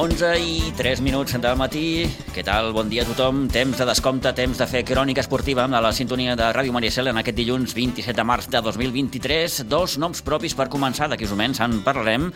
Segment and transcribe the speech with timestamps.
[0.00, 2.06] 11 i 3 minuts del matí.
[2.32, 2.70] Què tal?
[2.72, 3.42] Bon dia a tothom.
[3.52, 7.18] Temps de descompte, temps de fer crònica esportiva amb la sintonia de Ràdio Maricel en
[7.20, 9.58] aquest dilluns 27 de març de 2023.
[9.68, 12.30] Dos noms propis per començar, d'aquí uns moments en parlarem.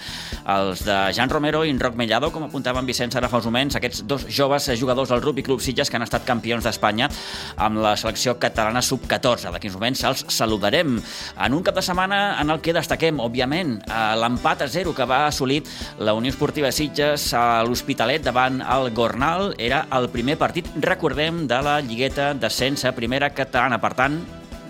[0.45, 3.79] Els de Jan Romero i Roc Mellado, com apuntava en Vicenç ara fa uns moments,
[3.81, 7.09] aquests dos joves jugadors del Rugby Club Sitges que han estat campions d'Espanya
[7.57, 9.55] amb la selecció catalana sub-14.
[9.57, 10.99] D'aquí uns moments els saludarem.
[11.41, 13.79] En un cap de setmana en el que destaquem, òbviament,
[14.21, 15.63] l'empat a zero que va assolir
[16.05, 19.53] la Unió Esportiva Sitges a l'Hospitalet davant el Gornal.
[19.59, 23.79] Era el primer partit, recordem, de la Lligueta d'ascens a primera catalana.
[23.79, 24.19] Per tant,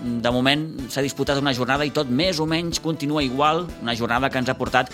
[0.04, 4.28] de moment s'ha disputat una jornada i tot més o menys continua igual, una jornada
[4.28, 4.92] que ens ha portat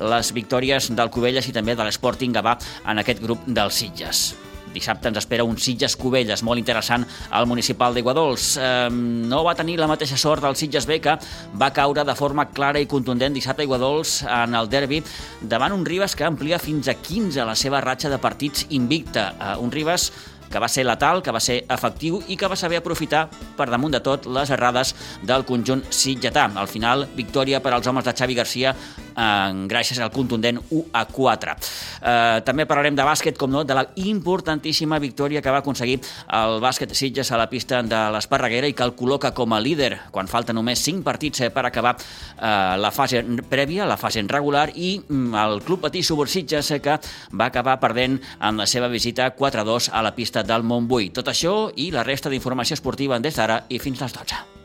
[0.00, 4.49] les victòries del Cubelles i també de l'Sporting Gavà en aquest grup dels Sitges.
[4.74, 8.48] Dissabte ens espera un Sitges Cubelles molt interessant al municipal d'Iguadols.
[8.56, 11.16] Eh, no va tenir la mateixa sort del Sitges B que
[11.60, 15.02] va caure de forma clara i contundent dissabte a Iguadols en el derbi
[15.40, 19.32] davant un Ribas que amplia fins a 15 la seva ratxa de partits invicta.
[19.38, 20.10] Eh, un Ribas
[20.50, 23.94] que va ser letal, que va ser efectiu i que va saber aprofitar per damunt
[23.94, 26.48] de tot les errades del conjunt sitgetà.
[26.58, 28.74] Al final, victòria per als homes de Xavi Garcia
[29.20, 31.56] eh, gràcies al contundent 1 a 4.
[32.00, 36.00] Eh, també parlarem de bàsquet, com no, de la importantíssima victòria que va aconseguir
[36.40, 39.92] el bàsquet Sitges a la pista de l'Esparreguera i que el col·loca com a líder
[40.10, 44.68] quan falta només 5 partits eh, per acabar eh, la fase prèvia, la fase regular,
[44.74, 46.98] i mm, el Club Patí Subursitges eh, que
[47.32, 51.10] va acabar perdent en la seva visita 4-2 a la pista del Montbui.
[51.16, 54.59] Tot això i la resta d'informació esportiva des d'ara i fins les 12.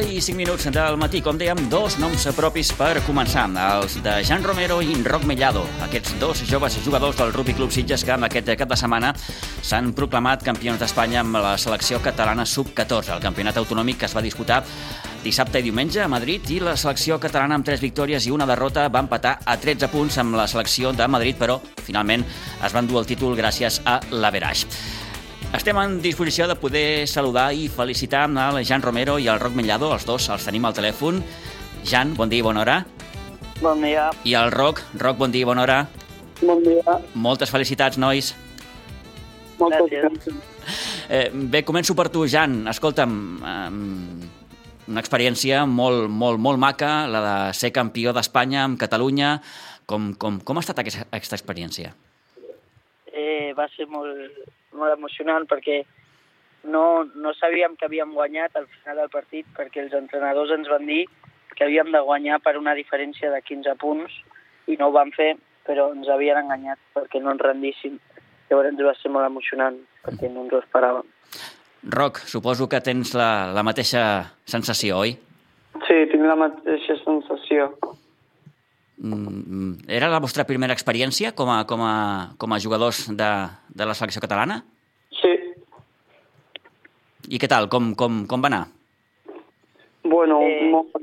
[0.00, 3.44] I 5 minuts del matí, com dèiem, dos noms propis per començar.
[3.52, 8.04] Els de Jan Romero i Roc Mellado, aquests dos joves jugadors del Rugby Club Sitges
[8.06, 9.12] que en aquest cap de setmana
[9.60, 14.24] s'han proclamat campions d'Espanya amb la selecció catalana sub-14, el campionat autonòmic que es va
[14.24, 14.62] disputar
[15.22, 18.88] dissabte i diumenge a Madrid i la selecció catalana amb 3 victòries i una derrota
[18.88, 23.02] va empatar a 13 punts amb la selecció de Madrid, però finalment es van dur
[23.02, 24.66] el títol gràcies a l'Averaix.
[25.52, 29.90] Estem en disposició de poder saludar i felicitar el Jan Romero i el Roc Mellado,
[29.92, 31.18] els dos els tenim al telèfon.
[31.84, 32.76] Jan, bon dia i bona hora.
[33.60, 34.06] Bon dia.
[34.24, 35.76] I el Roc, Roc, bon dia i bona hora.
[36.40, 36.96] Bon dia.
[37.14, 38.32] Moltes felicitats, nois.
[39.60, 40.40] Moltes gràcies.
[41.12, 42.66] Eh, bé, començo per tu, Jan.
[42.72, 43.12] Escolta'm,
[43.44, 43.68] eh,
[44.88, 49.36] una experiència molt, molt, molt maca, la de ser campió d'Espanya amb Catalunya.
[49.84, 51.92] Com, com, com ha estat aquesta, aquesta experiència?
[53.12, 54.16] Eh, va ser molt,
[54.78, 55.82] molt emocionant perquè
[56.64, 60.86] no, no sabíem que havíem guanyat al final del partit perquè els entrenadors ens van
[60.86, 61.04] dir
[61.56, 64.14] que havíem de guanyar per una diferència de 15 punts
[64.70, 65.34] i no ho vam fer,
[65.66, 67.98] però ens havien enganyat perquè no ens rendíssim.
[68.50, 71.08] Llavors va ser molt emocionant perquè no ens ho esperàvem.
[71.92, 74.02] Roc, suposo que tens la, la mateixa
[74.46, 75.16] sensació, oi?
[75.86, 77.72] Sí, tinc la mateixa sensació.
[79.02, 81.94] Mm, era la vostra primera experiència com a, com a,
[82.38, 83.30] com a jugadors de,
[83.74, 84.60] de la selecció catalana?
[85.18, 85.32] Sí.
[87.34, 87.66] I què tal?
[87.72, 88.62] Com, com, com va anar?
[90.06, 90.70] Bueno, eh...
[90.70, 90.94] molt,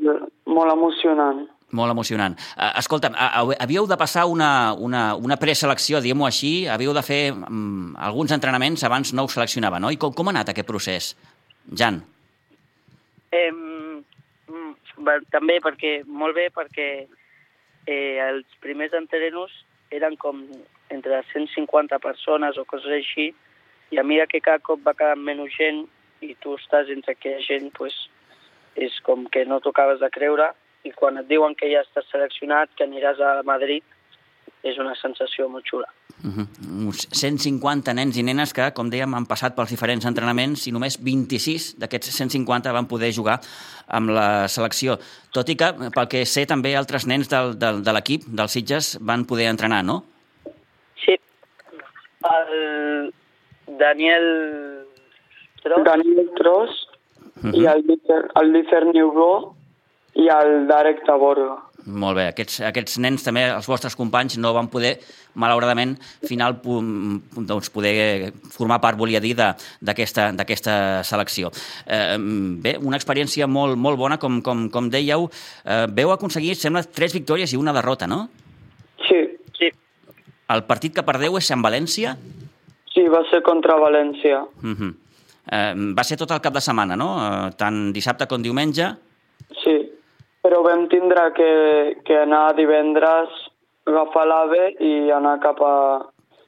[0.47, 1.43] molt emocionant.
[1.75, 2.39] Molt emocionant.
[2.55, 3.13] Uh, escolta'm,
[3.59, 8.87] havíeu de passar una, una, una preselecció, diguem-ho així, havíeu de fer um, alguns entrenaments
[8.87, 9.91] abans no us seleccionaven, no?
[9.91, 11.11] I com, com ha anat aquest procés,
[11.69, 11.99] Jan?
[13.35, 13.51] Eh,
[15.29, 16.89] també perquè, molt bé, perquè
[17.87, 19.53] eh, els primers entrenos
[19.91, 20.41] eren com
[20.89, 23.29] entre 150 persones o coses així,
[23.89, 25.85] i a mesura que cada cop va quedar menys gent
[26.21, 27.95] i tu estàs entre aquella gent, pues,
[28.75, 30.51] és com que no tocaves de creure,
[30.83, 33.83] i quan et diuen que ja estàs seleccionat, que aniràs a Madrid,
[34.63, 35.87] és una sensació molt xula.
[36.23, 36.47] Uh -huh.
[36.87, 40.97] Uns 150 nens i nenes que, com dèiem, han passat pels diferents entrenaments i només
[41.01, 43.39] 26 d'aquests 150 van poder jugar
[43.87, 44.99] amb la selecció.
[45.31, 48.97] Tot i que, pel que sé, també altres nens del, del, de l'equip, dels Sitges,
[49.01, 50.03] van poder entrenar, no?
[51.05, 51.15] Sí.
[52.23, 53.13] El
[53.77, 54.85] Daniel
[55.63, 55.83] Tros.
[55.83, 56.87] Daniel Tros
[57.43, 57.55] uh -huh.
[57.55, 57.99] i el,
[58.35, 59.55] el Lícer Niubó
[60.15, 61.68] i el Darek Taborga.
[61.85, 62.25] Molt bé.
[62.33, 64.97] Aquests, aquests nens també, els vostres companys, no van poder,
[65.39, 65.95] malauradament,
[66.27, 71.51] final doncs, poder formar part, volia dir, d'aquesta selecció.
[71.85, 72.17] Eh,
[72.63, 75.29] bé, una experiència molt, molt bona, com, com, com dèieu.
[75.65, 78.27] Eh, veu aconseguir, sembla, tres victòries i una derrota, no?
[79.07, 79.23] Sí.
[79.57, 79.71] sí.
[80.49, 82.17] El partit que perdeu és en València?
[82.93, 84.43] Sí, va ser contra València.
[84.63, 84.95] Uh -huh.
[85.51, 87.09] Eh, va ser tot el cap de setmana, no?
[87.17, 88.95] Eh, tant dissabte com diumenge.
[90.49, 91.49] Però vam tindre que,
[92.01, 93.33] que anar divendres,
[93.85, 95.73] agafar l'AVE i anar cap a,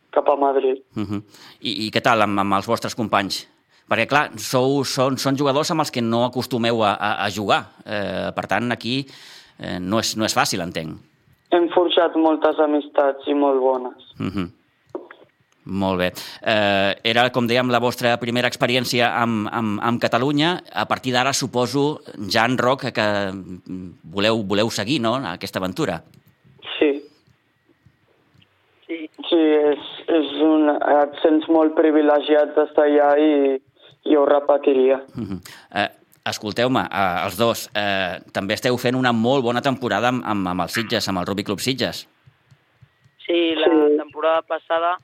[0.09, 0.79] cap a Madrid.
[0.97, 1.19] Uh -huh.
[1.61, 3.45] I, I què tal amb, amb els vostres companys?
[3.85, 7.61] Perquè, clar, sou, són, són jugadors amb els que no acostumeu a, a, a jugar.
[7.85, 9.05] Eh, per tant, aquí
[9.59, 10.97] eh, no, és, no és fàcil, entenc.
[11.51, 14.01] Hem forjat moltes amistats i molt bones.
[14.19, 14.47] Uh -huh.
[15.71, 16.09] Molt bé.
[16.43, 20.57] Eh, era, com dèiem, la vostra primera experiència amb, amb, amb Catalunya.
[20.73, 23.07] A partir d'ara, suposo, Jan Roc, que
[24.03, 25.15] voleu, voleu seguir no?
[25.31, 26.01] aquesta aventura.
[26.75, 26.91] Sí.
[28.87, 33.57] Sí, sí és, és un, et sents molt privilegiat d'estar allà i,
[34.11, 34.99] i ho repetiria.
[35.15, 35.39] Uh -huh.
[35.71, 35.89] eh,
[36.23, 40.61] Escolteu-me, eh, els dos, eh, també esteu fent una molt bona temporada amb, amb, amb
[40.61, 42.07] els Sitges, amb el Rugby Club Sitges.
[43.25, 43.97] Sí, la sí.
[43.97, 44.97] temporada passada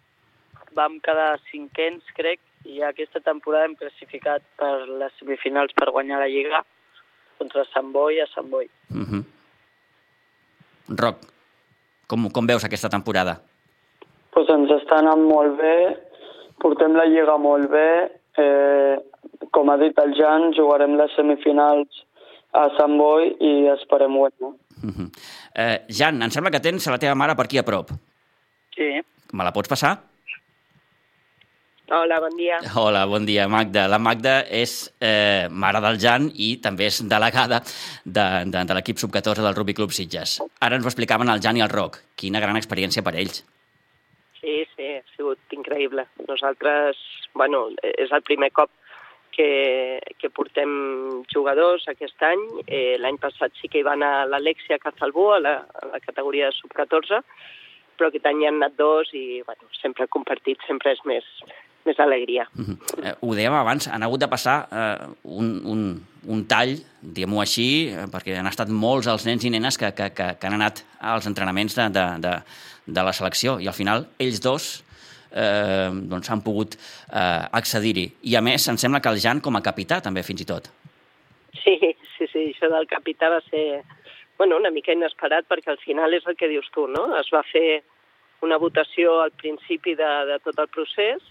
[0.78, 6.30] vam quedar cinquens, crec, i aquesta temporada hem classificat per les semifinals per guanyar la
[6.32, 6.62] Lliga
[7.38, 8.70] contra Sant Boi a Sant Boi.
[8.92, 9.24] Uh -huh.
[11.04, 11.18] Roc,
[12.08, 13.42] com, com veus aquesta temporada?
[14.32, 15.78] Pues ens està anant molt bé,
[16.62, 17.90] portem la Lliga molt bé,
[18.38, 18.96] eh,
[19.52, 22.04] com ha dit el Jan, jugarem les semifinals
[22.54, 24.54] a Sant Boi i esperem guanyar.
[24.84, 25.10] Uh -huh.
[25.56, 27.90] eh, Jan, em sembla que tens la teva mare per aquí a prop.
[28.76, 29.02] Sí.
[29.34, 29.98] Me la pots passar?
[31.90, 32.58] Hola, bon dia.
[32.76, 33.86] Hola, bon dia, Magda.
[33.88, 37.62] La Magda és eh, mare del Jan i també és delegada
[38.04, 40.42] de, de, de l'equip sub-14 del Rugby Club Sitges.
[40.60, 42.02] Ara ens ho explicaven el Jan i el Roc.
[42.20, 43.40] Quina gran experiència per ells.
[44.42, 46.04] Sí, sí, ha sigut increïble.
[46.28, 47.00] Nosaltres,
[47.40, 48.74] bueno, és el primer cop
[49.38, 50.74] que, que portem
[51.32, 52.44] jugadors aquest any.
[52.68, 56.52] Eh, L'any passat sí que hi va anar l'Alexia Cazalbú a la, a la categoria
[56.52, 57.22] de sub-14,
[57.96, 61.32] però aquest any hi han anat dos i bueno, sempre compartit, sempre és més,
[61.88, 62.48] més alegria.
[62.56, 62.78] Uh -huh.
[63.04, 65.82] eh, ho dèiem abans, han hagut de passar eh, un, un,
[66.28, 70.12] un tall, diguem-ho així, eh, perquè han estat molts els nens i nenes que, que,
[70.14, 72.34] que, que han anat als entrenaments de, de, de,
[72.86, 74.84] de la selecció i al final ells dos
[75.32, 78.08] eh, doncs han pogut eh, accedir-hi.
[78.24, 80.70] I a més, em sembla que el Jan com a capità també, fins i tot.
[81.64, 81.78] Sí,
[82.18, 83.84] sí, sí, això del capità va ser
[84.38, 87.08] bueno, una mica inesperat perquè al final és el que dius tu, no?
[87.18, 87.82] Es va fer
[88.46, 91.24] una votació al principi de, de tot el procés,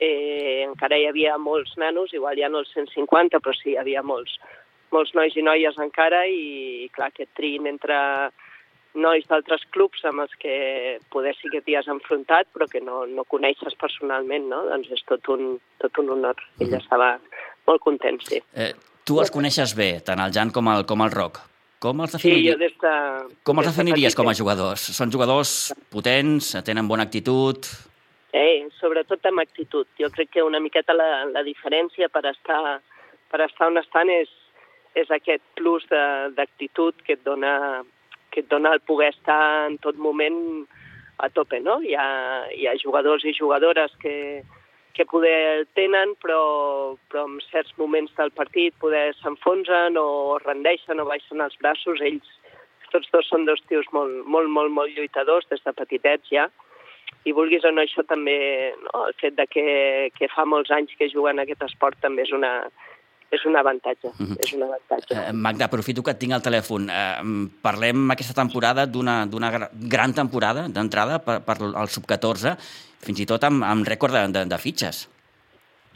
[0.00, 4.02] eh, encara hi havia molts nanos, igual ja no els 150, però sí, hi havia
[4.02, 4.38] molts,
[4.94, 7.98] molts nois i noies encara i, clar, aquest trin entre
[8.94, 10.56] nois d'altres clubs amb els que
[11.10, 14.62] poder sí que t'hi has enfrontat, però que no, no coneixes personalment, no?
[14.70, 16.38] Doncs és tot un, tot un honor.
[16.60, 16.84] Ella mm.
[16.84, 17.08] estava
[17.66, 18.38] molt content, sí.
[18.54, 18.70] Eh,
[19.04, 21.42] tu els coneixes bé, tant el Jan com el, com el Roc.
[21.82, 22.92] Com els definiries, sí, des de,
[23.44, 24.86] com els definiries com a jugadors?
[24.96, 27.68] Són jugadors potents, tenen bona actitud...
[28.34, 29.86] Eh, sobretot amb actitud.
[30.00, 32.80] Jo crec que una miqueta la, la diferència per estar,
[33.30, 34.32] per estar on estan és,
[34.98, 37.84] és aquest plus d'actitud que et dona
[38.34, 40.66] que et dona el poder estar en tot moment
[41.22, 41.78] a tope, no?
[41.86, 42.08] Hi ha,
[42.50, 44.42] hi ha jugadors i jugadores que,
[44.98, 46.40] que poder tenen, però,
[47.10, 52.02] però en certs moments del partit poder s'enfonsen o rendeixen o baixen els braços.
[52.02, 52.34] Ells,
[52.90, 56.48] tots dos són dos tios molt, molt, molt, molt lluitadors des de petitets ja.
[57.24, 58.36] I vulguis o no, això també,
[58.82, 59.06] no?
[59.08, 59.64] el fet de que,
[60.16, 62.52] que fa molts anys que juguen aquest esport també és una,
[63.32, 64.08] és un avantatge.
[64.08, 64.36] Uh -huh.
[64.40, 65.14] és un avantatge.
[65.14, 66.88] Eh, Magda, aprofito que et tinc al telèfon.
[66.90, 69.26] Eh, parlem aquesta temporada d'una
[69.94, 72.56] gran temporada d'entrada per, per al sub-14,
[73.00, 75.08] fins i tot amb, amb rècord de, de, de fitxes.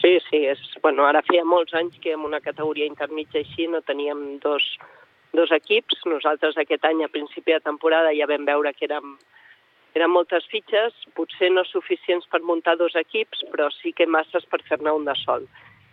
[0.00, 0.44] Sí, sí.
[0.46, 4.62] És, bueno, ara feia molts anys que en una categoria intermitja així no teníem dos,
[5.32, 6.04] dos equips.
[6.06, 9.16] Nosaltres aquest any, a principi de temporada, ja vam veure que érem,
[9.96, 14.60] eren moltes fitxes, potser no suficients per muntar dos equips, però sí que masses per
[14.68, 15.48] fer-ne un de sol.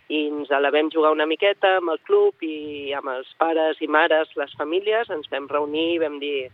[0.08, 3.88] I ens la vam jugar una miqueta amb el club i amb els pares i
[3.90, 6.48] mares, les famílies, ens vam reunir i vam dir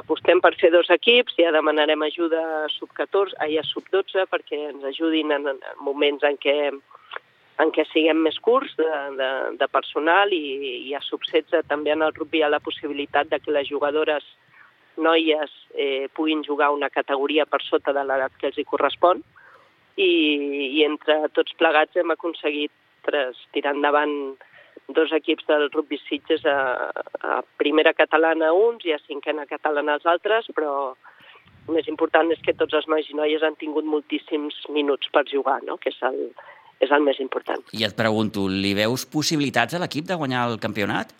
[0.00, 5.30] apostem per fer dos equips, ja demanarem ajuda a sub-14, a sub-12 perquè ens ajudin
[5.36, 6.56] en, en moments en què,
[7.62, 9.30] en què siguem més curts de, de,
[9.60, 10.42] de personal i,
[10.88, 14.26] i a sub-16 també en el rugby hi ha la possibilitat de que les jugadores
[14.96, 19.22] noies eh, puguin jugar una categoria per sota de l'edat que els hi correspon
[19.96, 20.10] i,
[20.78, 22.72] i entre tots plegats hem aconseguit
[23.04, 24.34] tres, tirar endavant
[24.88, 30.06] dos equips del rugby Sitges a, a primera catalana uns i a cinquena catalana els
[30.06, 30.94] altres, però
[31.68, 35.24] el més important és que tots els nois i noies han tingut moltíssims minuts per
[35.30, 35.78] jugar, no?
[35.80, 36.18] que és el,
[36.84, 37.62] és el més important.
[37.72, 41.14] I et pregunto, li veus possibilitats a l'equip de guanyar el campionat?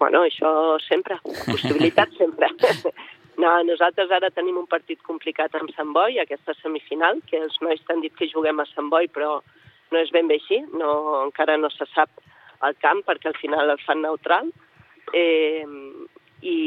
[0.00, 0.50] Bueno, això
[0.88, 2.52] sempre, possibilitats sempre.
[3.40, 7.80] No, nosaltres ara tenim un partit complicat amb Sant Boi, aquesta semifinal, que els nois
[7.86, 9.38] t'han dit que juguem a Sant Boi, però
[9.94, 10.90] no és ben bé així, no,
[11.22, 12.20] encara no se sap
[12.66, 14.50] el camp perquè al final el fan neutral.
[15.16, 15.64] Eh,
[16.44, 16.58] I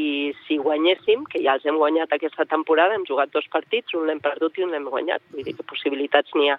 [0.48, 4.24] si guanyéssim, que ja els hem guanyat aquesta temporada, hem jugat dos partits, un l'hem
[4.24, 6.58] perdut i un l'hem guanyat, vull dir que possibilitats n'hi ha.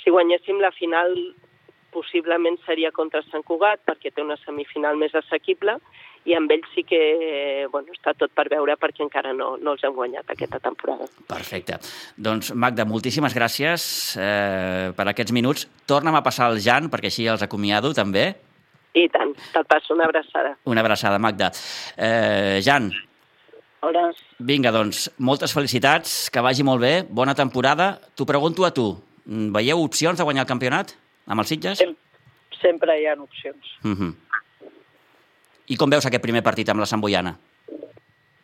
[0.00, 1.12] Si guanyéssim la final
[1.94, 5.78] possiblement seria contra Sant Cugat perquè té una semifinal més assequible
[6.28, 7.00] i amb ells sí que
[7.72, 11.08] bueno, està tot per veure perquè encara no, no els hem guanyat aquesta temporada.
[11.30, 11.78] Perfecte.
[12.16, 13.88] Doncs Magda, moltíssimes gràcies
[14.20, 15.68] eh, per aquests minuts.
[15.88, 18.28] Torna'm a passar el Jan, perquè així els acomiado també.
[18.98, 20.56] I tant, te'l passo una abraçada.
[20.68, 21.52] Una abraçada, Magda.
[21.96, 22.90] Eh, Jan,
[23.86, 24.08] Hola.
[24.40, 27.92] vinga, doncs, moltes felicitats, que vagi molt bé, bona temporada.
[28.16, 28.90] T'ho pregunto a tu,
[29.24, 30.96] veieu opcions de guanyar el campionat
[31.28, 31.78] amb els Sitges?
[31.78, 31.94] Sem
[32.60, 33.76] sempre hi ha opcions.
[33.84, 34.14] Uh -huh.
[35.68, 37.36] I com veus aquest primer partit amb la Sant Boiana?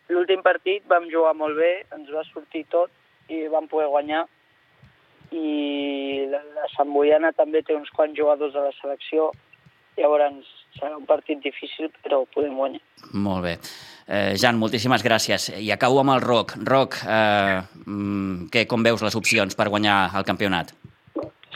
[0.09, 2.91] L'últim partit vam jugar molt bé, ens va sortir tot
[3.29, 4.25] i vam poder guanyar.
[5.31, 9.31] I la, la Sant Boiana també té uns quants jugadors de la selecció,
[9.97, 10.45] llavors
[10.77, 12.81] serà un partit difícil, però ho podem guanyar.
[13.13, 13.57] Molt bé.
[14.07, 15.49] Eh, Jan, moltíssimes gràcies.
[15.57, 16.53] I acabo amb el Roc.
[16.63, 20.73] Roc, eh, mm, què, com veus les opcions per guanyar el campionat?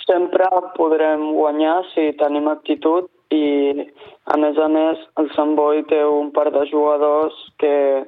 [0.09, 3.85] Sempre podrem guanyar si tenim actitud i,
[4.25, 8.05] a més a més, el Sant Boi té un par de jugadors que,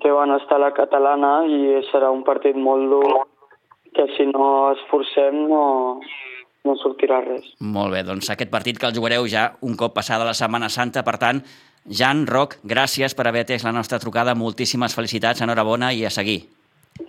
[0.00, 3.26] que van estar a la catalana i serà un partit molt dur
[3.92, 5.66] que si no esforcem no,
[6.64, 7.52] no sortirà res.
[7.60, 11.04] Molt bé, doncs aquest partit que el jugareu ja un cop passada la Setmana Santa,
[11.04, 11.44] per tant,
[12.00, 16.40] Jan, Roc, gràcies per haver atès la nostra trucada, moltíssimes felicitats, enhorabona i a seguir.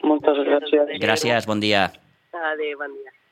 [0.04, 0.96] Moltes gràcies.
[1.00, 1.92] Gràcies, bon dia.
[2.34, 3.23] Adéu, bon dia.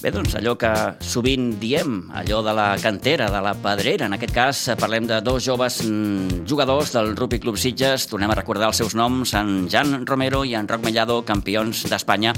[0.00, 0.68] Bé, doncs allò que
[1.04, 4.06] sovint diem, allò de la cantera, de la pedrera.
[4.08, 8.06] En aquest cas parlem de dos joves mm, jugadors del Rugby Club Sitges.
[8.08, 12.32] Tornem a recordar els seus noms, en Jan Romero i en Roc Mellado, campions d'Espanya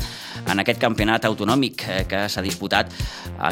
[0.51, 2.91] en aquest campionat autonòmic eh, que s'ha disputat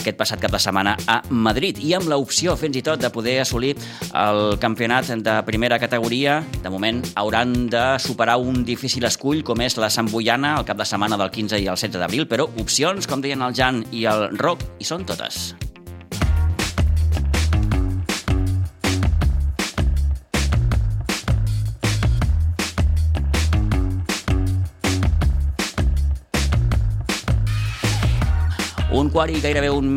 [0.00, 1.79] aquest passat cap de setmana a Madrid.
[1.79, 3.76] I amb l'opció, fins i tot, de poder assolir
[4.11, 6.40] el campionat de primera categoria.
[6.64, 10.83] De moment hauran de superar un difícil escull com és la Sant Boiana el cap
[10.83, 14.00] de setmana del 15 i el 16 d'abril, però opcions, com deien el Jan i
[14.11, 15.50] el Roc, hi són totes.
[29.11, 29.88] Quart i gairebé un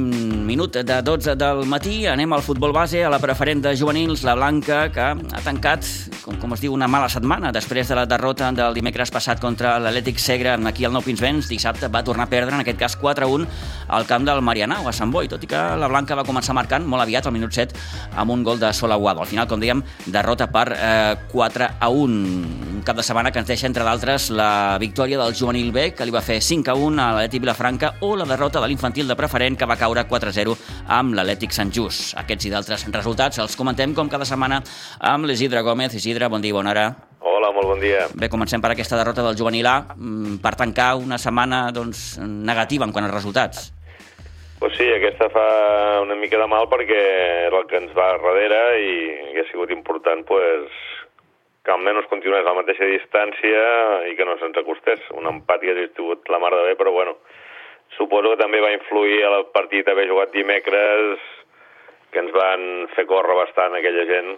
[0.44, 2.08] minut de 12 del matí.
[2.10, 5.86] Anem al futbol base, a la preferent de juvenils, la Blanca, que ha tancat,
[6.24, 9.76] com, com es diu, una mala setmana després de la derrota del dimecres passat contra
[9.78, 11.46] l'Atlètic Segre aquí al Nou Pinsbens.
[11.52, 13.46] Dissabte va tornar a perdre, en aquest cas 4-1,
[13.94, 16.86] al camp del Marianao, a Sant Boi, tot i que la Blanca va començar marcant
[16.90, 17.78] molt aviat, al minut 7,
[18.18, 19.22] amb un gol de Sol Aguado.
[19.22, 21.94] Al final, com dèiem, derrota per eh, 4-1.
[22.74, 26.10] Un cap de setmana que ens deixa, entre d'altres, la victòria del juvenil B, que
[26.10, 29.68] li va fer 5-1 a l'Atlètic Vilafranca, o la derrota de l'infantil de preferent, que
[29.70, 30.56] va caure 4-0
[30.88, 32.16] amb l'Atlètic Sant Just.
[32.20, 34.62] Aquests i d'altres resultats els comentem com cada setmana
[35.00, 35.96] amb l'Isidre Gómez.
[36.00, 36.88] Isidre, bon dia, bona hora.
[37.20, 38.08] Hola, molt bon dia.
[38.16, 42.86] Bé, comencem per aquesta derrota del juvenil A, mm, per tancar una setmana doncs, negativa
[42.86, 43.72] en quant als resultats.
[44.60, 47.00] Pues sí, aquesta fa una mica de mal perquè
[47.48, 48.94] era el que ens va darrere i,
[49.34, 50.72] i ha sigut important pues,
[51.64, 53.64] que almenys continués a la mateixa distància
[54.12, 55.04] i que no se'ns acostés.
[55.20, 57.18] Un empat que hauria sigut la mar de bé, però bueno,
[57.98, 61.22] suposo que també va influir el partit haver jugat dimecres
[62.14, 64.30] que ens van fer córrer bastant aquella gent,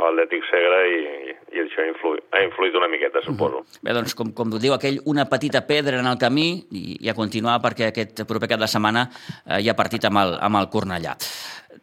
[0.00, 3.60] l'Atlètic Segre, i, i això ha influït, ha influït una miqueta, suposo.
[3.60, 3.82] -hmm.
[3.84, 7.14] Bé, doncs, com, com diu aquell, una petita pedra en el camí i, i a
[7.14, 9.08] continuar perquè aquest proper cap de setmana
[9.46, 11.14] eh, hi ha partit amb el, amb el Cornellà.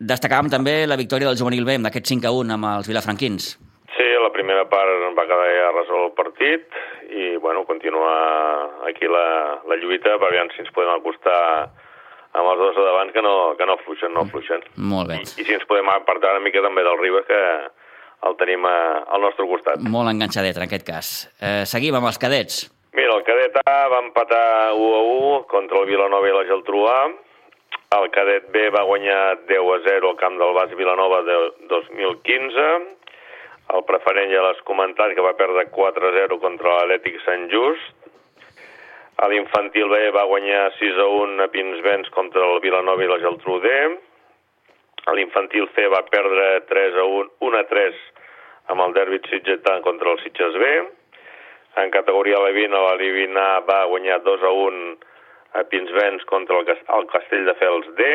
[0.01, 3.57] Destacàvem també la victòria del juvenil B, d'aquest 5 a 1 amb els vilafranquins.
[3.95, 6.65] Sí, la primera part va quedar ja resolt el partit
[7.11, 11.41] i, bueno, continuar aquí la, la lluita per veure si ens podem acostar
[12.31, 14.63] amb els dos de davant que no, que no fluixen, no fluixen.
[14.79, 15.19] Molt bé.
[15.19, 17.41] I, I si ens podem apartar una mica també del Ribes, que
[18.27, 18.77] el tenim a,
[19.11, 19.81] al nostre costat.
[19.81, 21.09] Molt enganxadet, en aquest cas.
[21.41, 22.63] Eh, seguim amb els cadets.
[22.95, 26.85] Mira, el cadet A va empatar 1 a 1 contra el Vilanova i la Geltrú
[26.91, 27.01] A.
[27.97, 31.37] El cadet B va guanyar 10 a 0 al camp del Bas Vilanova de
[31.71, 32.67] 2015.
[33.71, 38.09] El preferent ja l'has comentat, que va perdre 4 a 0 contra l'Atlètic Sant Just.
[39.21, 43.19] A l'infantil B va guanyar 6 a 1 a Pinsbens contra el Vilanova i la
[43.21, 43.75] Geltrú D.
[45.07, 48.01] A l'infantil C va perdre 3 a 1, 1 a 3
[48.73, 50.71] amb el Derby Sitgetà contra el Sitges B.
[51.81, 54.97] En categoria Levina, la Livina va guanyar 2 a 1
[55.61, 58.09] a Pinsbens contra el, el Castell de Fels D.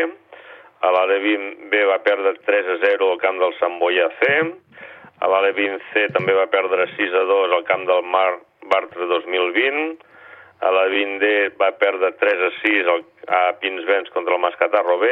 [0.85, 4.35] A l'Alevin B va perdre 3 a 0 al camp del Sant Boià C.
[5.25, 9.97] A l'Alevin C també va perdre 6 a 2 al camp del Mar Bartra 2020.
[10.67, 15.11] A la 20D va perdre 3 a 6 al, a Pinsbens contra el Mascatarro B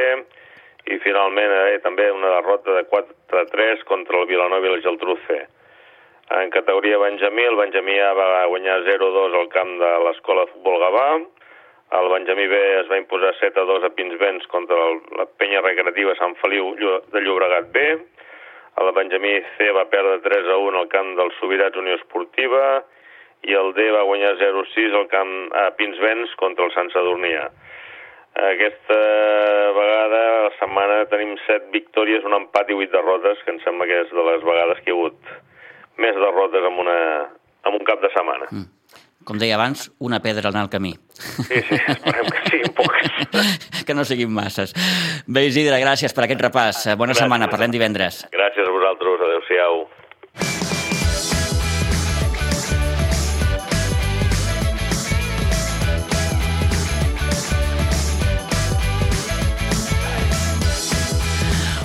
[0.92, 4.82] i finalment eh, també una derrota de 4 a 3 contra el Vilanova i la
[4.84, 5.16] Geltrú.
[6.34, 10.80] En categoria Benjamí, el Benjamí A va guanyar 0-2 al camp de l'Escola de Futbol
[10.80, 11.08] Gavà,
[11.94, 15.60] el Benjamí B es va imposar 7 a 2 a Pinsbens contra el, la penya
[15.62, 17.84] recreativa Sant Feliu de Llobregat B,
[18.80, 22.82] el Benjamí C va perdre 3 a 1 al camp del Sobirats Unió Esportiva
[23.44, 27.48] i el D va guanyar 0-6 al camp a Pinsbens contra el Sant Sadurnià.
[28.34, 29.00] Aquesta
[29.76, 34.00] vegada, la setmana, tenim 7 victòries, un empat i 8 derrotes, que em sembla que
[34.06, 35.34] és de les vegades que hi ha hagut
[36.02, 36.98] més derrotes en, una,
[37.68, 38.48] en un cap de setmana.
[38.50, 38.72] Mm.
[39.24, 40.92] Com deia abans, una pedra en el camí.
[41.16, 43.06] Sí, sí, esperem que siguin poques.
[43.88, 44.74] que no siguin masses.
[45.24, 46.82] Bé, Isidre, gràcies per aquest repàs.
[46.92, 48.24] Bona gràcies, setmana, parlem divendres.
[48.34, 48.63] Gràcies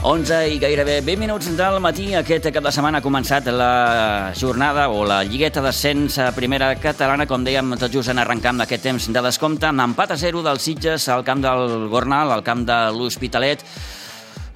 [0.10, 2.08] 11 i gairebé 20 minuts del matí.
[2.18, 7.28] Aquest cap de setmana ha començat la jornada o la lligueta d'ascens a primera catalana,
[7.30, 10.42] com dèiem, tot just en arrencar amb aquest temps de descompte, amb empat a 0
[10.48, 13.62] dels Sitges al camp del Gornal, al camp de l'Hospitalet.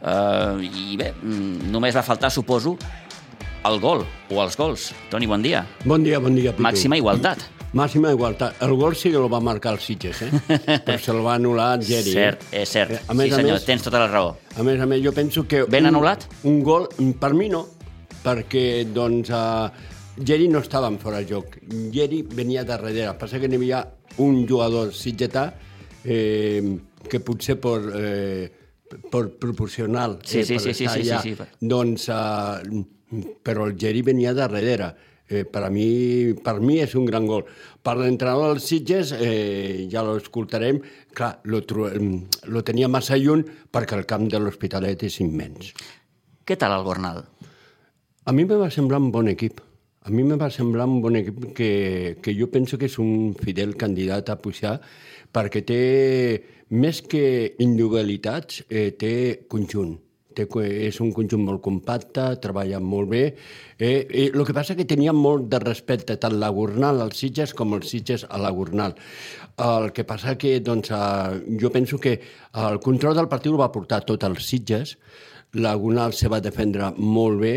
[0.02, 2.74] Uh, I bé, mm, només va faltar, suposo,
[3.70, 4.02] el gol
[4.34, 4.90] o els gols.
[5.14, 5.68] Toni, bon dia.
[5.86, 6.66] Bon dia, bon dia, Pitu.
[6.66, 7.46] Màxima igualtat.
[7.74, 8.60] Màxima igualtat.
[8.62, 10.30] El gol sí que el va marcar el Sitges, eh?
[10.86, 12.14] però se el va anul·lar Geri.
[12.14, 12.94] Cert, és cert.
[12.94, 14.36] Eh, a més, sí, senyor, a més, tens tota la raó.
[14.58, 15.64] A més a més, jo penso que...
[15.74, 16.28] Ben un, anul·lat?
[16.50, 16.86] Un gol,
[17.20, 17.64] per mi no,
[18.22, 21.58] perquè, doncs, uh, Geri no estava en fora de joc.
[21.94, 23.08] Geri venia de darrere.
[23.18, 23.82] Passa que n'hi havia
[24.22, 25.48] un jugador sitgetà
[26.06, 26.62] eh,
[27.10, 28.52] que potser per, eh,
[29.10, 31.58] per proporcional sí, eh, sí, sí, sí, sí, allà, sí, sí, sí.
[31.74, 32.84] doncs, uh,
[33.42, 34.92] però el Geri venia de darrere
[35.34, 37.44] eh, per, a mi, per mi és un gran gol.
[37.84, 40.80] Per l'entrenador dels Sitges, eh, ja l'escoltarem,
[41.18, 43.44] clar, lo, lo tenia massa lluny
[43.74, 45.74] perquè el camp de l'Hospitalet és immens.
[46.44, 47.24] Què tal el Gornal?
[48.24, 49.60] A mi me va semblar un bon equip.
[50.04, 51.74] A mi me va semblar un bon equip que,
[52.24, 54.78] que jo penso que és un fidel candidat a pujar
[55.34, 55.84] perquè té,
[56.70, 59.14] més que individualitats, eh, té
[59.50, 59.96] conjunt
[60.36, 60.48] té,
[60.88, 63.24] és un conjunt molt compacte, treballa molt bé.
[63.78, 67.54] Eh, eh, el que passa que tenia molt de respecte tant la Gornal als Sitges
[67.54, 68.96] com els Sitges a la Gornal.
[69.58, 72.20] El que passa que doncs, eh, jo penso que
[72.54, 74.98] el control del partit el va portar tot als Sitges,
[75.54, 77.56] la Gornal se va defendre molt bé,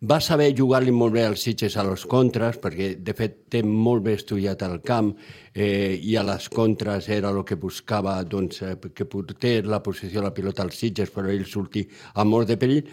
[0.00, 4.02] va saber jugar-li molt bé als Sitges a les contres, perquè de fet té molt
[4.06, 5.10] bé estudiat el camp
[5.52, 10.22] eh, i a les contres era el que buscava doncs, eh, que portés la posició
[10.22, 11.84] de la pilota als Sitges, però ell sortir
[12.14, 12.88] a mort de perill.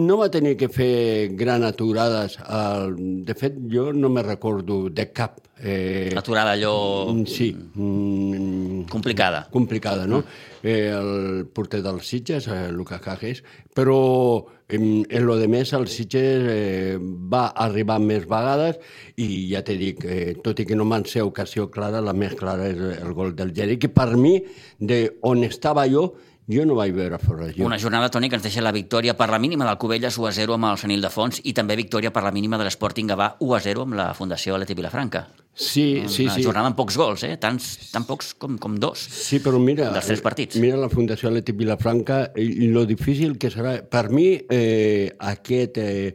[0.00, 2.38] No va tenir que fer gran aturades.
[2.48, 2.96] El...
[3.26, 5.42] De fet, jo no me recordo de cap.
[5.58, 6.12] Eh...
[6.16, 7.14] Aturada allò...
[7.24, 7.52] Sí.
[7.54, 8.84] Mm...
[8.90, 9.46] Complicada.
[9.50, 10.20] Complicada, no?
[10.20, 13.42] Mm eh, el porter dels Sitges, eh, Luca Cajes,
[13.74, 18.80] però en, en lo de més el Sitges eh, va arribar més vegades
[19.22, 22.34] i ja t'he dit, eh, tot i que no van ser ocasió clara, la més
[22.34, 24.40] clara és el gol del Geri, que per mi,
[24.78, 26.08] de on estava jo,
[26.46, 27.48] jo no vaig veure fora.
[27.50, 27.66] Jo.
[27.66, 30.32] Una jornada, Toni, que ens deixa la victòria per la mínima del Covelles 1 a
[30.36, 33.32] 0 amb el Senil de Fons i també victòria per la mínima de l'Sporting Gavà
[33.40, 35.26] 1 a 0 amb la Fundació Aleti Vilafranca.
[35.56, 36.42] Sí, sí, Una sí.
[36.44, 37.34] jornada amb pocs gols, eh?
[37.40, 40.58] Tants, tan pocs com, com dos sí, però mira, dels tres partits.
[40.60, 43.78] Mira la Fundació Aleti Vilafranca i lo difícil que serà.
[43.88, 46.14] Per mi, eh, aquest, eh,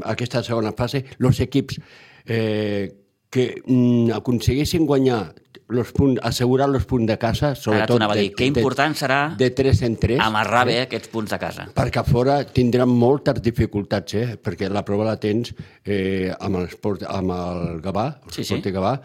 [0.00, 1.78] aquesta segona fase, els equips
[2.24, 2.97] eh,
[3.30, 5.34] que mm, aconseguissin guanyar
[5.68, 8.00] los punts, assegurar els punts de casa, sobretot...
[8.00, 10.86] Ara dir, que important serà de 3 en 3, amarrar bé eh?
[10.86, 11.68] aquests punts de casa.
[11.76, 14.38] Perquè a fora tindran moltes dificultats, eh?
[14.40, 15.52] perquè la prova la tens
[15.84, 16.70] eh, amb, el,
[17.04, 18.62] amb el Gavà, el sí, sí.
[18.72, 18.96] Gavà,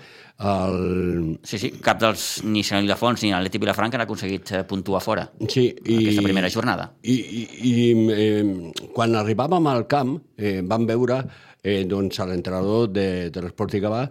[0.44, 1.38] el...
[1.44, 5.28] Sí, sí, cap dels ni Sant Ildefons ni l'Atleti Vilafranca han aconseguit eh, puntuar fora
[5.46, 6.94] sí, i, aquesta primera jornada.
[7.04, 7.74] I, i, i
[8.16, 11.26] eh, quan arribàvem al camp eh, vam veure
[11.64, 14.04] eh, doncs, l'entrenador de, de l'Esport Gavà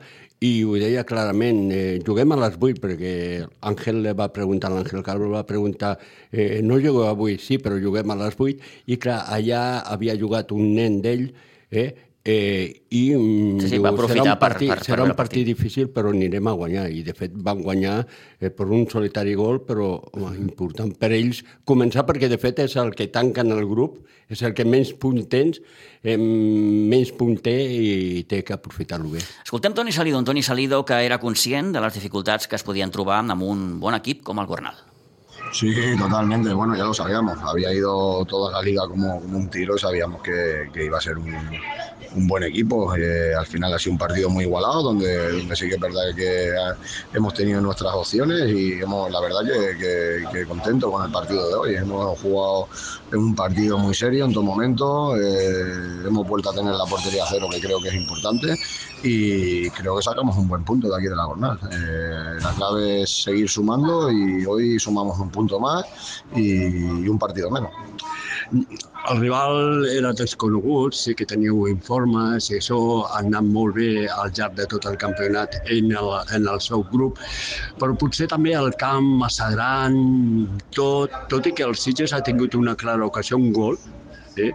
[0.42, 3.12] i ho deia clarament, eh, juguem a les 8 perquè
[3.68, 5.92] Àngel le va preguntar, l'Àngel Calvo va preguntar
[6.32, 10.50] eh, no jugueu avui, sí, però juguem a les 8 i clar, allà havia jugat
[10.56, 11.28] un nen d'ell
[11.70, 11.92] eh,
[12.24, 15.88] Eh, i mm, sí, sí, diu, serà un partit, per, per, serà un partit difícil
[15.90, 16.85] però anirem a guanyar.
[16.94, 17.96] I de fet van guanyar
[18.38, 21.42] eh, per un solitari gol però home, important per ells.
[21.66, 23.98] Començar perquè de fet és el que tanquen el grup
[24.32, 25.58] és el que menys punt tens
[26.02, 29.26] eh, menys punt té i té que aprofitar-lo bé.
[29.42, 32.94] Escoltem Toni Salido, un Toni Salido que era conscient de les dificultats que es podien
[32.94, 34.91] trobar amb un bon equip com el Gornal
[35.52, 36.52] Sí, totalmente.
[36.54, 37.38] Bueno, ya lo sabíamos.
[37.42, 39.76] Había ido toda la liga como, un tiro.
[39.76, 42.96] Sabíamos que, iba a ser un, buen equipo.
[42.96, 46.48] Eh, al final ha sido un partido muy igualado, donde, sí que es verdad que
[46.48, 46.74] eh,
[47.12, 51.46] hemos tenido nuestras opciones y hemos, la verdad que, que, que contento con el partido
[51.46, 51.74] de hoy.
[51.76, 52.68] Hemos jugado
[53.12, 55.16] en un partido muy serio en todo momento.
[55.16, 58.56] Eh, hemos vuelto a tener la portería cero, que creo que es importante.
[59.02, 61.58] Y creo que sacamos un buen punto de aquí de la jornada.
[61.72, 67.18] Eh, la clave es seguir sumando y hoy sumamos un punto más y, y un
[67.18, 67.70] partido menos.
[69.11, 72.78] El rival era desconegut, sí que teníeu informes i això
[73.09, 76.85] ha anat molt bé al llarg de tot el campionat en el, en el seu
[76.92, 77.18] grup,
[77.81, 79.96] però potser també el camp massa gran,
[80.76, 83.81] tot, tot i que el Sitges ha tingut una clara ocasió, un gol,
[84.37, 84.52] eh,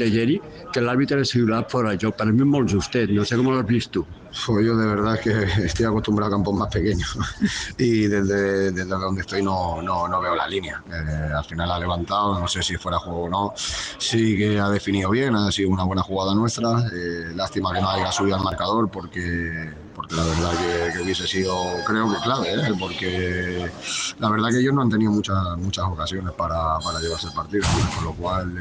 [0.00, 0.38] de Geri,
[0.72, 2.16] que l'àrbitre ha xiulat fora de joc.
[2.18, 4.06] Per mi molt justet, no sé com l'has vist tu.
[4.46, 5.30] Pues yo de verdad que
[5.64, 7.16] estoy acostumbrado a campos más pequeños
[7.78, 10.82] y desde, desde donde estoy no, no, no veo la línea.
[10.90, 13.52] Eh, al final ha levantado, no sé si fuera juego o no.
[13.56, 16.80] Sí que ha definido bien, ha sido una buena jugada nuestra.
[16.92, 21.26] Eh, lástima que no haya subido al marcador porque, porque la verdad que, que hubiese
[21.26, 21.54] sido,
[21.86, 22.74] creo que clave, ¿eh?
[22.78, 23.70] porque
[24.18, 27.64] la verdad que ellos no han tenido muchas, muchas ocasiones para, para llevarse el partido.
[27.94, 28.54] Con lo cual,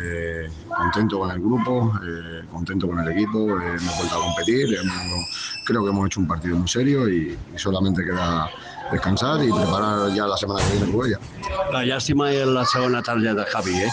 [0.77, 1.93] contento con el grupo,
[2.51, 4.73] contento con el equipo, hemos vuelto a competir.
[4.75, 5.27] hemos-
[5.67, 8.49] creo que hemos hecho un partido muy serio y, y solamente queda
[8.91, 11.19] descansar y preparar ya la semana que viene Cubella.
[11.75, 13.91] La llàstima és la segona targeta de Javi, eh?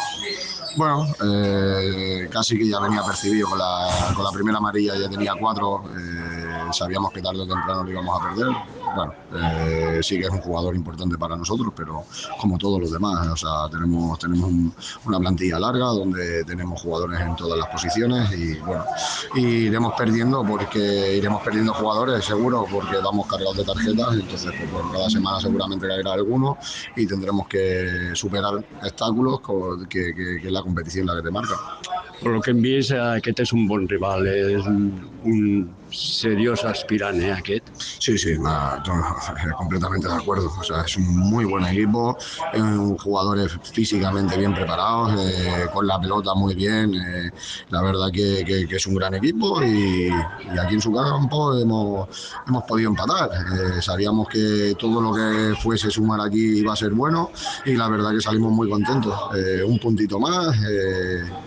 [0.77, 5.35] Bueno, eh, casi que ya venía percibido con la, con la primera amarilla, ya tenía
[5.39, 8.53] cuatro, eh, sabíamos que tarde o temprano lo íbamos a perder.
[8.93, 12.05] Bueno, eh, sí que es un jugador importante para nosotros, pero
[12.41, 14.75] como todos los demás, o sea, tenemos, tenemos un-
[15.07, 18.85] una plantilla larga donde tenemos jugadores en todas las posiciones y bueno,
[19.35, 24.91] iremos perdiendo porque iremos perdiendo jugadores seguro porque vamos cargados de tarjetas, entonces pues, bueno,
[24.93, 26.59] cada semana seguramente caerá alguno
[26.97, 29.41] y tendremos que superar obstáculos
[29.89, 31.55] que, que- que es la competición la que te marca.
[32.23, 37.33] Per lo que eh, aquest és un bon rival, és un, un seriós aspirant, eh,
[37.35, 37.69] aquest.
[38.01, 38.37] Sí, sí,
[39.57, 40.53] completamente de acuerdo.
[40.59, 42.17] O sea, es un muy buen equipo,
[42.99, 46.95] jugadores físicamente bien preparados, eh, con la pelota muy bien.
[46.95, 47.31] eh,
[47.71, 50.11] la verdad que, es un gran equipo y,
[50.59, 52.09] aquí en su campo hemos,
[52.47, 53.31] hemos podido empatar.
[53.33, 57.31] Eh, sabíamos que todo lo que fuese sumar aquí iba a ser bueno
[57.65, 59.15] y la verdad que salimos muy contentos.
[59.67, 60.57] Un puntito más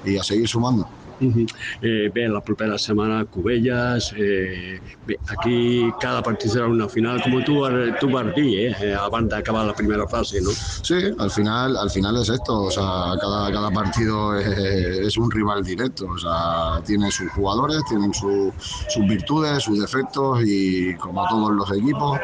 [0.05, 0.87] y a seguir sumando.
[1.19, 1.47] Uh -huh.
[1.81, 7.43] eh, bé, la propera setmana Cubelles, eh, bé, aquí cada partit serà una final, com
[7.43, 7.63] tu,
[7.99, 10.49] tu vas dir, eh, abans d'acabar la primera fase, no?
[10.51, 15.63] Sí, al final, al final es esto, o sea, cada, cada partido es un rival
[15.63, 18.53] directo, o sea, tiene sus jugadores, tienen su-
[18.87, 22.19] sus virtudes, sus defectos y como todos los equipos,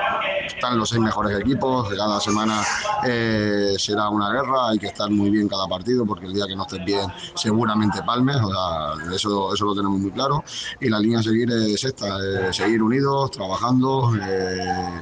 [0.47, 2.62] están los seis mejores equipos, cada semana
[3.06, 6.56] eh, será una guerra, hay que estar muy bien cada partido porque el día que
[6.56, 10.43] no estés bien seguramente palmes, o sea, eso, eso lo tenemos muy claro
[10.79, 15.01] y la línea a seguir es esta, eh, seguir unidos, trabajando eh,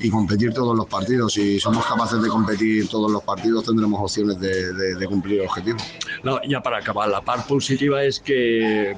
[0.00, 1.32] y competir todos los partidos.
[1.34, 5.78] Si somos capaces de competir todos los partidos tendremos opciones de, cumplir el objetivo.
[6.22, 8.36] No, ja per acabar, la part positiva és que,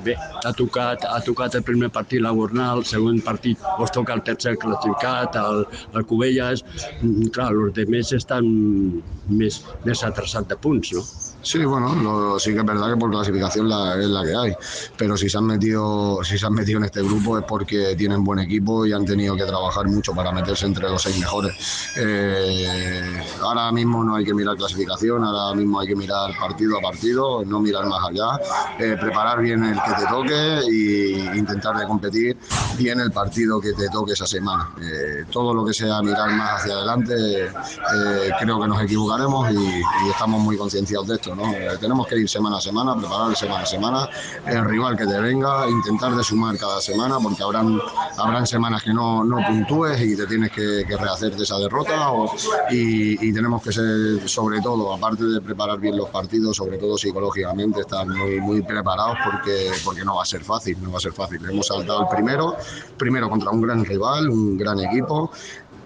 [0.04, 4.12] bé, ha tocat, ha tocat el primer partit la Gornal, el segon partit us toca
[4.18, 6.64] el tercer classificat, el, el Cubelles,
[7.00, 8.46] Mm, clar, els demés estan
[9.40, 11.02] més, més atrasats de punts, no?
[11.44, 14.52] Sí, bueno, lo- sí que es verdad que por clasificación la, es la que hay,
[14.96, 18.24] pero si se han metido, si se han metido en este grupo es porque tienen
[18.24, 21.54] buen equipo y han tenido que trabajar mucho para meterse entre los seis mejores.
[21.96, 26.80] Eh, ahora mismo no hay que mirar clasificación, ahora mismo hay que mirar partido a
[26.80, 28.40] partido, no mirar más allá,
[28.78, 32.38] eh, preparar bien el que te toque e intentar de competir
[32.78, 34.70] bien el partido que te toque esa semana.
[34.80, 37.14] Eh, todo lo que sea mirar más hacia adelante,
[38.40, 41.33] creo que nos equivocaremos y, y estamos muy concienciados de esto.
[41.34, 41.52] ¿No?
[41.52, 44.08] Eh, tenemos que ir semana a semana, preparar semana a semana,
[44.46, 47.78] el rival que te venga, intentar de sumar cada semana, porque habrán,
[48.16, 52.10] habrán semanas que no, no puntúes y te tienes que, rehacer de esa derrota.
[52.12, 52.32] o-
[52.70, 56.96] y, y tenemos que ser, sobre todo, aparte de preparar bien los partidos, sobre todo
[56.96, 61.00] psicológicamente, estar muy, muy preparados porque, porque no va a ser fácil, no va a
[61.00, 61.40] ser fácil.
[61.48, 62.56] Hemos saltado el primero,
[62.96, 65.30] primero contra un gran rival, un gran equipo,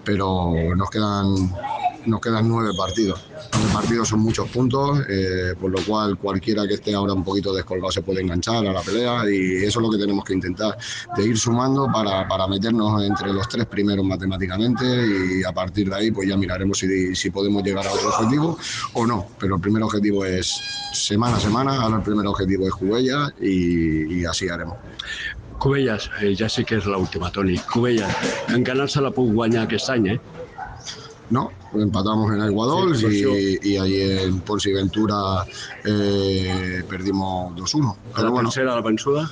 [0.03, 1.51] pero nos quedan
[2.05, 3.21] nos quedan nueve partidos.
[3.53, 7.53] Nueve partidos son muchos puntos, eh, por lo cual cualquiera que esté ahora un poquito
[7.53, 10.77] descolgado se puede enganchar a la pelea y eso es lo que tenemos que intentar,
[11.15, 15.95] de ir sumando para, para meternos entre los tres primeros matemáticamente y a partir de
[15.95, 18.57] ahí pues ya miraremos si, si podemos llegar a otro objetivo
[18.93, 19.27] o no.
[19.39, 20.59] Pero el primer objetivo es
[20.93, 24.77] semana a semana, ahora el primer objetivo es Cubella y, y así haremos.
[25.59, 27.57] Cubelles, eh, sé que és l'última, Toni.
[27.67, 28.07] Cubelles,
[28.55, 30.38] encara se la puc guanyar aquest any, eh?
[31.29, 32.41] No, empatamos en
[32.95, 35.45] Sí, y, y ahí en Ponce y Ventura
[35.83, 37.97] eh, perdimos 2-1.
[38.15, 39.29] Pero la bueno, tercera, la?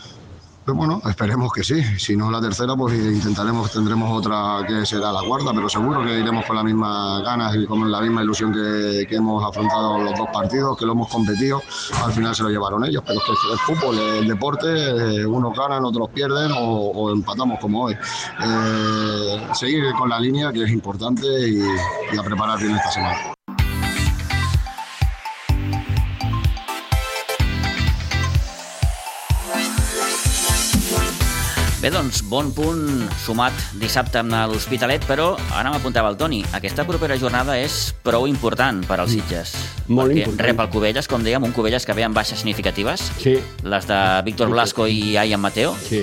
[0.68, 1.82] Pero bueno, esperemos que sí.
[1.98, 6.20] Si no la tercera, pues intentaremos, tendremos otra que será la cuarta, pero seguro que
[6.20, 10.28] iremos con las mismas ganas y con la misma ilusión que, hemos afrontado los dos
[10.34, 11.62] partidos, que lo hemos competido.
[12.04, 15.58] Al final se lo llevaron ellos, pero es que el fútbol, el deporte, eh, unos
[15.58, 17.94] ganan, otros pierden o, o empatamos como hoy.
[17.94, 21.60] Eh, seguir con la línea, que es importante, y,
[22.14, 23.38] y a preparar bien esta semana.
[31.88, 32.82] Bé, doncs, bon punt
[33.24, 36.42] sumat dissabte amb l'Hospitalet, però ara m'apuntava el Toni.
[36.58, 39.54] Aquesta propera jornada és prou important per als Sitges.
[39.88, 40.44] Molt perquè important.
[40.50, 44.00] rep el Cubelles, com dèiem, un Cubelles que ve amb baixes significatives, Sí, les de
[44.26, 46.02] Víctor Blasco i Ayan Mateo, sí.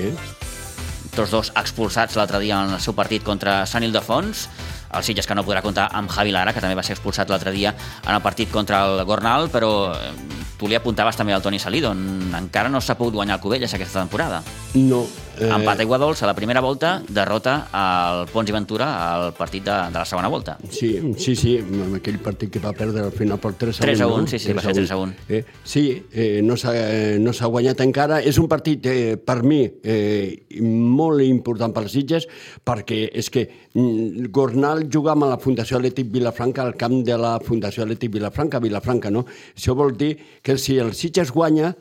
[1.14, 4.48] tots dos expulsats l'altre dia en el seu partit contra Sant Ildefons,
[4.94, 7.52] el Sitges que no podrà comptar amb Javi Lara, que també va ser expulsat l'altre
[7.52, 7.74] dia
[8.06, 10.16] en el partit contra el Gornal, però eh,
[10.56, 14.00] tu li apuntaves també al Toni Salido, encara no s'ha pogut guanyar el Cubelles aquesta
[14.00, 14.40] temporada.
[14.72, 15.04] No.
[15.40, 15.50] Eh...
[15.50, 19.74] Empat a Iguadols a la primera volta, derrota al Pons i Ventura al partit de,
[19.90, 20.56] de la segona volta.
[20.70, 23.90] Sí, sí, sí, amb aquell partit que va perdre al final per 3 a 1.
[23.90, 24.30] 3 a 1, no?
[24.30, 25.16] sí, sí, va ser 3 a 1.
[25.28, 28.20] Eh, sí, eh, no s'ha eh, no guanyat encara.
[28.22, 32.28] És un partit, eh, per mi, eh, molt important pels Sitges,
[32.64, 37.36] perquè és que mm, Gornal juga amb la Fundació Atlètic Vilafranca al camp de la
[37.42, 39.26] Fundació Atlètic Vilafranca, Vilafranca, no?
[39.54, 41.74] Això vol dir que si el Sitges guanya,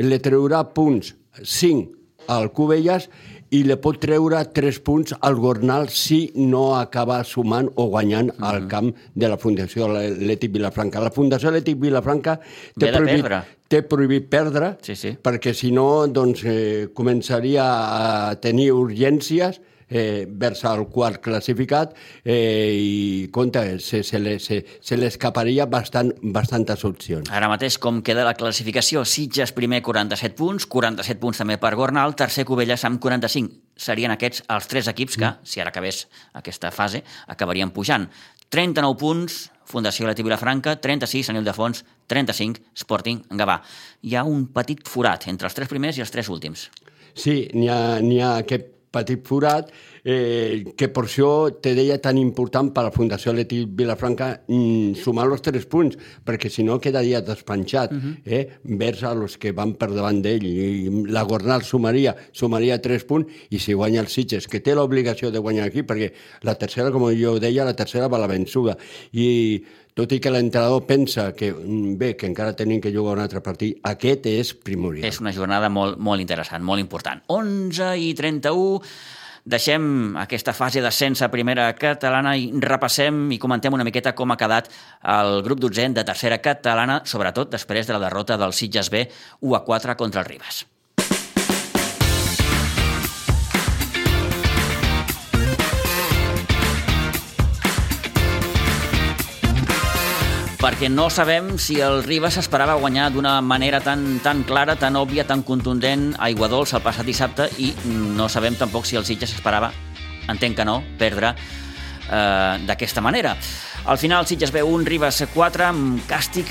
[0.00, 1.99] li treurà punts 5
[2.30, 3.08] al Cubelles
[3.50, 8.44] i li pot treure 3 punts al Gornal si no acaba sumant o guanyant Mhm.
[8.46, 11.00] al camp de la Fundació Atlètic Vilafranca.
[11.02, 12.36] La Fundació Atlètic Vilafranca
[12.78, 13.40] té prohibit, perdre.
[13.68, 15.16] té prohibit perdre Sí, sí.
[15.22, 17.64] perquè si no doncs, eh, començaria
[18.30, 21.92] a tenir urgències eh, vers el quart classificat
[22.24, 27.28] eh, i, compte, se, se, le- se, se l'escaparia bastant, bastantes opcions.
[27.34, 29.04] Ara mateix, com queda la classificació?
[29.04, 33.50] Sitges primer 47 punts, 47 punts també per Gornal, tercer Cubelles amb 45.
[33.80, 38.08] Serien aquests els tres equips que, si ara acabés aquesta fase, acabarien pujant.
[38.50, 43.60] 39 punts, Fundació Leti Vilafranca, 36, Sant Ildefons, 35, Sporting Gavà.
[44.02, 46.64] Hi ha un petit forat entre els tres primers i els tres últims.
[47.14, 49.70] Sí, n'hi ha, ha aquest petit forat
[50.04, 51.30] eh, que per això
[51.62, 56.50] te deia tan important per la Fundació Leti Vilafranca mm, sumar els tres punts, perquè
[56.50, 58.14] si no quedaria despenjat uh -huh.
[58.24, 63.04] eh, vers a los que van per davant d'ell i la Gornal sumaria, sumaria tres
[63.04, 66.90] punts i si guanya el Sitges, que té l'obligació de guanyar aquí, perquè la tercera,
[66.90, 68.76] com jo deia, la tercera va a la vençuda
[69.12, 69.62] i
[69.94, 73.40] tot i que l'entrenador pensa que, mm, bé, que encara tenim que jugar un altre
[73.40, 75.06] partit, aquest és primordial.
[75.06, 77.22] És una jornada molt, molt interessant, molt important.
[77.26, 78.80] 11 i 31,
[79.44, 84.36] deixem aquesta fase d'ascens a primera catalana i repassem i comentem una miqueta com ha
[84.40, 84.70] quedat
[85.02, 89.08] el grup dotzè de tercera catalana, sobretot després de la derrota del Sitges B
[89.40, 90.66] 1 a 4 contra el Ribas.
[100.70, 105.24] Perquè no sabem si el Ribas esperava guanyar d'una manera tan, tan clara, tan òbvia,
[105.26, 107.72] tan contundent a Iguadols el passat dissabte i
[108.14, 109.72] no sabem tampoc si el Sitges esperava,
[110.30, 113.32] entenc que no, perdre eh, d'aquesta manera.
[113.90, 116.46] Al final Sitges ve un Ribas 4 amb càstig,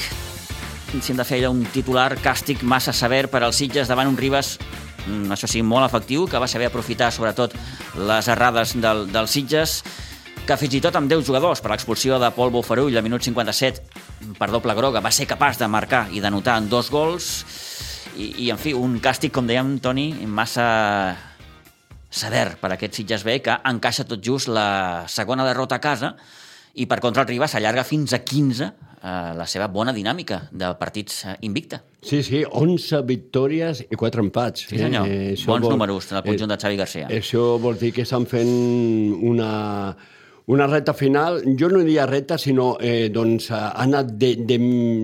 [1.00, 4.58] si hem de fer un titular, càstig massa sever per als Sitges davant un Ribas
[5.08, 7.56] mm, això sí, molt efectiu, que va saber aprofitar sobretot
[7.96, 9.80] les errades del, dels Sitges,
[10.50, 14.34] que fins i tot amb 10 jugadors per l'expulsió de Pol Bofarull al minut 57
[14.40, 17.28] per doble groga va ser capaç de marcar i d'anotar en dos gols
[18.18, 20.66] i, i en fi, un càstig, com dèiem, Toni, massa
[22.10, 26.16] sever per aquest Sitges B que encaixa tot just la segona derrota a casa
[26.82, 28.74] i per contra el Ribas s'allarga fins a 15 eh,
[29.38, 31.84] la seva bona dinàmica de partits eh, invicta.
[32.02, 34.66] Sí, sí, 11 victòries i 4 empats.
[34.70, 35.06] Sí, senyor.
[35.06, 37.08] això Bons vol- números del conjunt de Xavi Garcia.
[37.10, 38.50] Eh, Això vol dir que estan fent
[39.22, 39.52] una,
[40.50, 44.58] una reta final, jo no diria reta, sinó eh, doncs, ha anat de, de,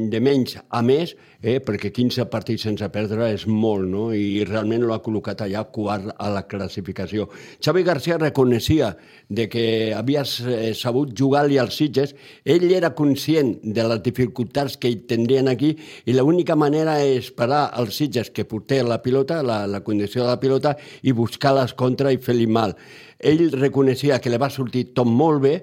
[0.09, 4.07] de menys a més, eh, perquè 15 partits sense perdre és molt, no?
[4.17, 7.27] i realment l'ha col·locat allà quart a la classificació.
[7.61, 8.95] Xavi García reconeixia
[9.29, 14.89] de que havia eh, sabut jugar-li als Sitges, ell era conscient de les dificultats que
[14.89, 15.75] hi tindrien aquí
[16.09, 20.31] i l'única manera és parar els Sitges que portés la pilota, la, la condició de
[20.33, 20.73] la pilota,
[21.05, 22.73] i buscar les contra i fer-li mal.
[23.25, 25.55] Ell reconeixia que li va sortir tot molt bé,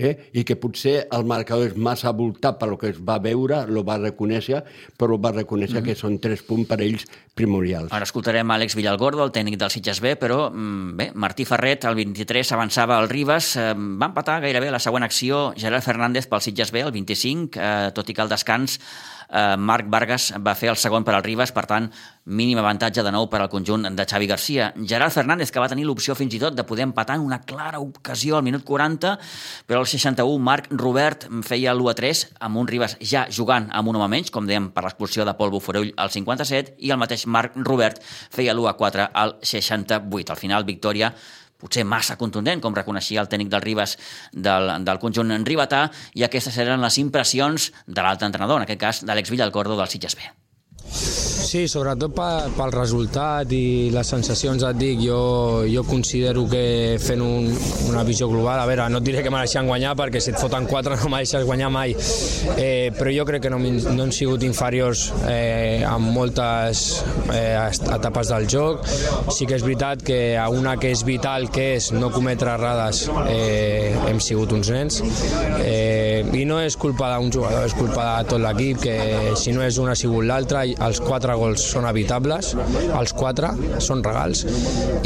[0.00, 0.30] eh?
[0.32, 3.84] i que potser el marcador és massa voltat per lo que es va veure, lo
[3.86, 4.62] va reconèixer,
[4.98, 5.88] però va reconèixer mm -hmm.
[5.88, 7.92] que són tres punts per ells primordials.
[7.92, 11.94] Ara escoltarem Àlex Villalgordo, el tècnic del Sitges B, però mm, bé, Martí Ferret, el
[11.94, 16.72] 23, avançava al Ribes, eh, va empatar gairebé la següent acció Gerard Fernández pel Sitges
[16.72, 18.80] B, el 25, eh, tot i que al descans
[19.32, 21.88] eh, Marc Vargas va fer el segon per al Ribas, per tant,
[22.30, 24.70] mínim avantatge de nou per al conjunt de Xavi Garcia.
[24.76, 27.80] Gerard Fernández, que va tenir l'opció fins i tot de poder empatar en una clara
[27.80, 29.16] ocasió al minut 40,
[29.66, 34.10] però al 61 Marc Robert feia l'1-3 amb un Ribas ja jugant amb un home
[34.16, 38.02] menys, com dèiem per l'expulsió de Pol Buforull al 57, i el mateix Marc Robert
[38.04, 40.30] feia l'1-4 al 68.
[40.30, 41.14] Al final, victòria
[41.60, 43.96] potser massa contundent, com reconeixia el tècnic del Ribas
[44.32, 45.86] del, del conjunt ribetà,
[46.18, 50.18] i aquestes eren les impressions de l'altre entrenador, en aquest cas d'Àlex Villalcordo del Sitges
[50.18, 51.39] B.
[51.50, 57.48] Sí, sobretot pel resultat i les sensacions et dic, jo, jo considero que fent un,
[57.90, 60.68] una visió global, a veure, no et diré que mereixen guanyar perquè si et foten
[60.70, 61.96] quatre no mereixes guanyar mai,
[62.54, 66.84] eh, però jo crec que no, no han sigut inferiors eh, en moltes
[67.34, 67.58] eh,
[67.96, 68.86] etapes del joc.
[69.34, 73.02] Sí que és veritat que a una que és vital, que és no cometre errades,
[73.26, 75.00] eh, hem sigut uns nens.
[75.64, 79.66] Eh, I no és culpa d'un jugador, és culpa de tot l'equip, que si no
[79.66, 82.52] és una ha sigut l'altra, els quatre gols són evitables,
[83.00, 84.44] els quatre són regals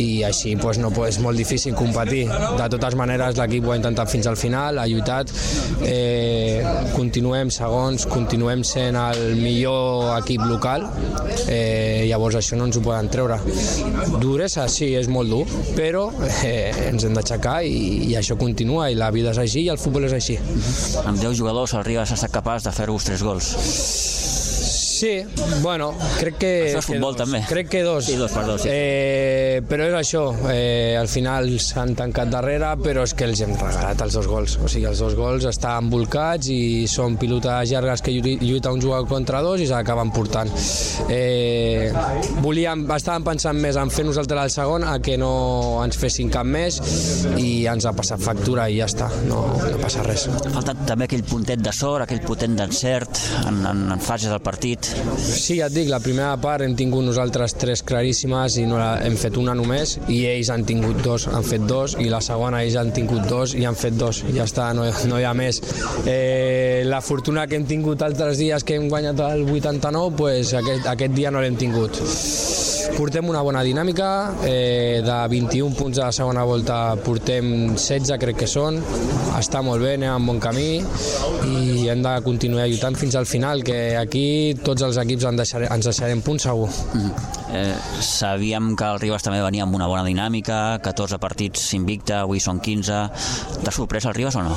[0.01, 2.25] i així pues, no, és molt difícil competir.
[2.59, 5.31] De totes maneres l'equip ho ha intentat fins al final, ha lluitat,
[5.87, 6.63] eh,
[6.95, 10.87] continuem segons, continuem sent el millor equip local,
[11.47, 13.39] eh, llavors això no ens ho poden treure.
[14.21, 15.45] Duresa sí, és molt dur,
[15.79, 16.07] però
[16.43, 19.81] eh, ens hem d'aixecar i, i això continua i la vida és així i el
[19.81, 20.39] futbol és així.
[21.05, 24.24] Amb 10 jugadors el Ribas ha estat capaç de fer-vos 3 gols.
[25.05, 25.23] Sí,
[25.61, 26.51] bueno, crec que...
[26.71, 27.41] Això és futbol, que també.
[27.45, 28.07] Crec que dos.
[28.07, 28.71] Sí, dos, perdó, sí.
[28.73, 33.53] Eh, però és això, eh, al final s'han tancat darrere, però és que els hem
[33.53, 34.55] regalat els dos gols.
[34.65, 39.05] O sigui, els dos gols estan volcats i són pilotes llargues que lluita un jugador
[39.11, 40.49] contra dos i s'acaben portant.
[41.13, 41.93] Eh,
[42.41, 45.35] volíem, estàvem pensant més en fer nosaltres el segon a que no
[45.85, 46.81] ens fessin cap més
[47.37, 50.31] i ens ha passat factura i ja està, no, no passa res.
[50.33, 54.41] Ha faltat també aquell puntet de sort, aquell potent d'encert en, en, en fases del
[54.41, 54.94] partit.
[55.25, 58.91] Sí, ja et dic, la primera part hem tingut nosaltres tres claríssimes i no la,
[59.05, 62.63] hem fet una només i ells han tingut dos, han fet dos i la segona
[62.65, 65.61] ells han tingut dos i han fet dos ja està, no, no hi ha més.
[66.07, 70.89] Eh, la fortuna que hem tingut altres dies que hem guanyat el 89 pues aquest,
[70.95, 72.01] aquest dia no l'hem tingut.
[72.95, 74.09] Portem una bona dinàmica,
[74.47, 78.79] eh, de 21 punts de la segona volta portem 16 crec que són,
[79.39, 83.65] està molt bé, anem en bon camí i hem de continuar lluitant fins al final,
[83.67, 86.69] que aquí tots els equips ens deixarem, ens deixarem punts segur.
[86.69, 87.13] Mm -hmm.
[87.55, 92.41] eh, sabíem que el Ribas també venia amb una bona dinàmica, 14 partits invicta, avui
[92.41, 93.11] són 15.
[93.65, 94.57] T'ha sorprès el Ribas o no?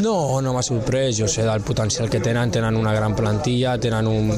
[0.00, 4.06] No, no m'ha sorprès, jo sé del potencial que tenen, tenen una gran plantilla, tenen
[4.06, 4.30] un,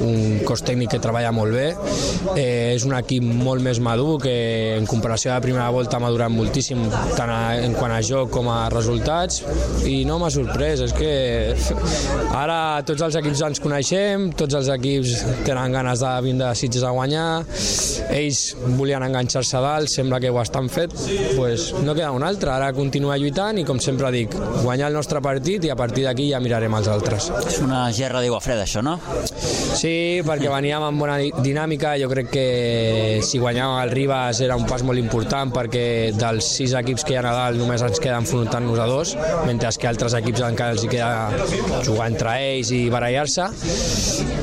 [0.00, 1.74] un cos tècnic que treballa molt bé,
[2.36, 6.00] eh, és un equip molt més madur que en comparació a la primera volta ha
[6.00, 6.78] madurat moltíssim
[7.16, 9.42] tant a, en quant a joc com a resultats
[9.84, 11.54] i no m'ha sorprès, és que
[12.32, 16.84] ara tots els equips ens coneixem, tots els equips tenen ganes de vindre a Sitges
[16.84, 17.44] a guanyar,
[18.12, 18.42] ells
[18.76, 20.92] volien enganxar-se dalt, sembla que ho estan fet,
[21.36, 25.22] pues no queda un altre, ara continuar lluitant i com sempre dic, guanyar el nostre
[25.24, 27.30] partit i a partir d'aquí ja mirarem els altres.
[27.46, 28.98] És una gerra d'aigua freda això, no?
[29.74, 32.46] Sí, perquè veníem amb bona dinàmica, jo crec que
[33.26, 37.18] si guanyàvem el Ribas era un pas molt important perquè dels sis equips que hi
[37.18, 39.16] ha a dalt només ens queda enfrontant-nos a dos,
[39.48, 43.48] mentre que altres equips encara els hi queda jugar entre ells i barallar-se,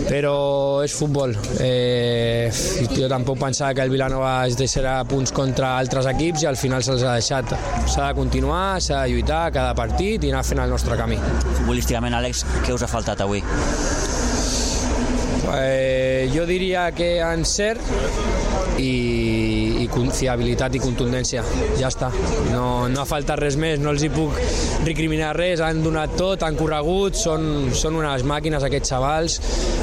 [0.08, 1.34] però és futbol.
[1.64, 2.50] Eh,
[2.92, 6.84] jo tampoc pensava que el Vilanova es deixarà punts contra altres equips i al final
[6.84, 7.54] se'ls ha deixat.
[7.86, 11.20] S'ha de continuar, s'ha de lluitar cada partit i anar fent el nostre camí.
[11.62, 13.44] Futbolísticament, Àlex, què us ha faltat avui?
[15.52, 17.82] Eh, jo diria que encert
[18.80, 18.92] i,
[19.82, 21.44] i fiabilitat i contundència.
[21.80, 22.12] Ja està.
[22.52, 24.38] No, no ha faltat res més, no els hi puc
[24.86, 29.40] recriminar res, han donat tot, han corregut, són, són unes màquines aquests xavals,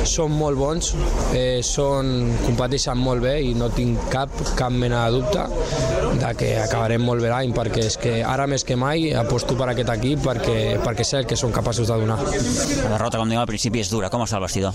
[0.08, 0.92] són molt bons,
[1.36, 6.50] eh, són, competeixen molt bé i no tinc cap, cap mena de dubte de que
[6.62, 10.24] acabarem molt bé l'any perquè és que ara més que mai aposto per aquest equip
[10.24, 12.18] perquè, perquè sé el que són capaços de donar.
[12.24, 14.10] La derrota, com dèiem al principi, és dura.
[14.12, 14.72] Com està el vestidor?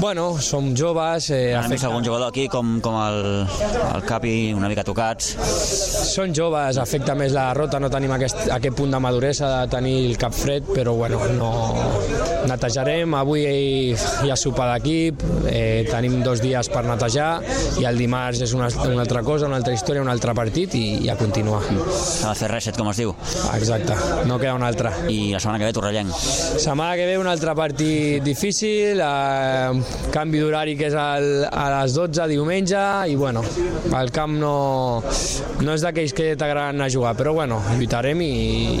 [0.00, 1.30] Bueno, som joves...
[1.30, 3.46] Eh, Hem vist algun jugador aquí com, com el,
[3.94, 5.32] el Capi una mica tocats.
[6.10, 9.96] Són joves, afecta més la derrota, no tenim aquest, aquest punt de maduresa de tenir
[10.10, 11.52] el cap fred, però bueno, no
[12.46, 17.30] netejarem, avui hi ha sopar d'equip, eh, tenim dos dies per netejar
[17.80, 20.84] i el dimarts és una, una altra cosa, una altra història, un altre partit i,
[21.04, 21.60] i a continuar.
[21.92, 23.12] S'ha de fer reset, com es diu.
[23.56, 23.96] Exacte,
[24.28, 24.92] no queda una altra.
[25.12, 26.12] I la setmana que ve Torrellenc.
[26.16, 31.96] Setmana que ve un altre partit difícil, eh, canvi d'horari que és el, a les
[31.96, 33.42] 12 diumenge i bueno,
[33.96, 34.54] el camp no,
[35.60, 38.32] no és d'aquells que t'agraden a jugar, però bueno, lluitarem i,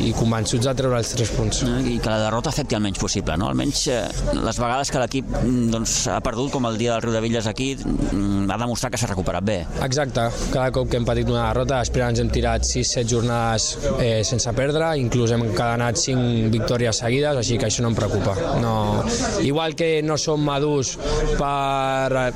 [0.08, 1.62] i convençuts de treure els tres punts.
[1.66, 3.50] I que la derrota afecti el menys possible, no?
[3.52, 4.00] Almenys eh,
[4.40, 7.50] les vegades que l'equip mm, doncs, ha perdut, com el dia del Riu de Villes
[7.50, 9.60] aquí, mm, ha demostrat que s'ha recuperat bé.
[9.84, 13.68] Exacte, cada cop que hem patit una derrota, després ens hem tirat 6-7 jornades
[14.00, 18.36] eh, sense perdre, inclús hem cadenat 5 victòries seguides, així que això no em preocupa.
[18.62, 19.04] No,
[19.44, 20.96] igual que no som madurs
[21.38, 22.30] per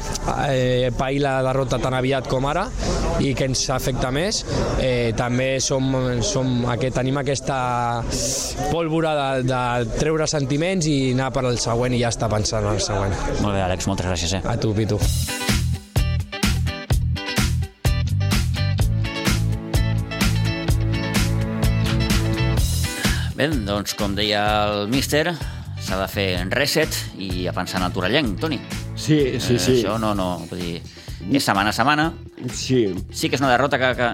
[0.49, 2.67] eh, pair la derrota tan aviat com ara
[3.21, 4.43] i que ens afecta més,
[4.81, 5.93] eh, també som,
[6.25, 7.59] som aquest, tenim aquesta
[8.71, 12.75] pólvora de, de treure sentiments i anar per al següent i ja està pensant en
[12.77, 13.15] el següent.
[13.41, 14.41] Molt bé, Àlex, moltes gràcies.
[14.41, 14.45] Eh?
[14.49, 15.01] A tu, Pitu.
[23.41, 25.31] Bé, doncs, com deia el míster,
[25.81, 28.59] s'ha de fer reset i a pensar en el Torellenc, Toni.
[29.01, 29.79] Sí, sí, sí.
[29.79, 30.83] Eh, això no, no, vull dir,
[31.25, 32.11] és setmana a setmana.
[32.53, 32.83] Sí.
[33.09, 34.11] Sí que és una derrota que, que,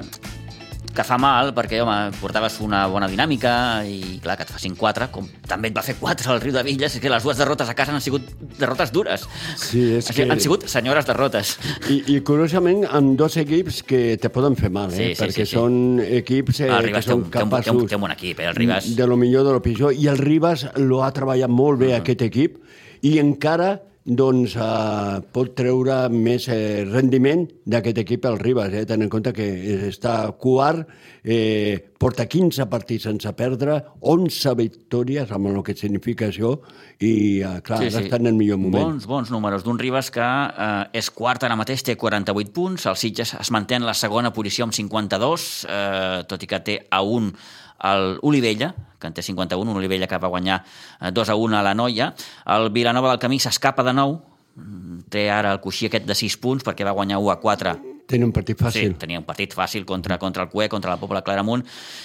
[0.97, 3.53] que fa mal, perquè, home, portaves una bona dinàmica
[3.87, 6.65] i, clar, que et facin 4, com també et va fer 4 al Riu de
[6.67, 8.29] Villes, és que les dues derrotes a casa han sigut
[8.59, 9.27] derrotes dures.
[9.61, 10.27] Sí, és que...
[10.31, 11.57] Han sigut senyores derrotes.
[11.93, 14.97] I, I, curiosament, amb dos equips que te poden fer mal, eh?
[14.97, 15.59] Sí, sí, perquè sí, sí.
[15.59, 17.99] són equips eh, El que Ribas té són un, té, un, té, capaços un, té
[17.99, 18.49] un bon equip, eh?
[18.51, 18.89] El Ribas...
[18.97, 19.95] de lo millor de lo pitjor.
[19.95, 22.63] I el Ribas lo ha treballat molt bé, aquest equip,
[23.07, 23.77] i encara
[24.07, 28.85] doncs, eh, pot treure més eh, rendiment d'aquest equip el Ribas, eh?
[28.87, 29.47] tenint en compte que
[29.89, 30.87] està quart,
[31.25, 36.55] eh, porta 15 partits sense perdre, 11 victòries, amb el que significa això,
[37.03, 38.05] i eh, clar, sí, sí.
[38.07, 38.93] està en el millor moment.
[38.93, 42.99] Bons, bons números d'un Ribas que eh, és quart ara mateix, té 48 punts, el
[43.01, 47.03] Sitges es manté en la segona posició amb 52, eh, tot i que té a
[47.03, 47.33] un
[47.83, 50.63] el Olivella, que en té 51, un Olivella que va guanyar
[51.13, 52.15] 2 a 1 a la Noia.
[52.57, 54.17] El Vilanova del Camí s'escapa de nou,
[55.13, 58.27] té ara el coixí aquest de 6 punts perquè va guanyar 1 a 4 Tenia
[58.29, 58.93] un partit fàcil.
[58.93, 61.65] Sí, tenia un partit fàcil contra, contra el CUE, contra la Pobla Claramunt,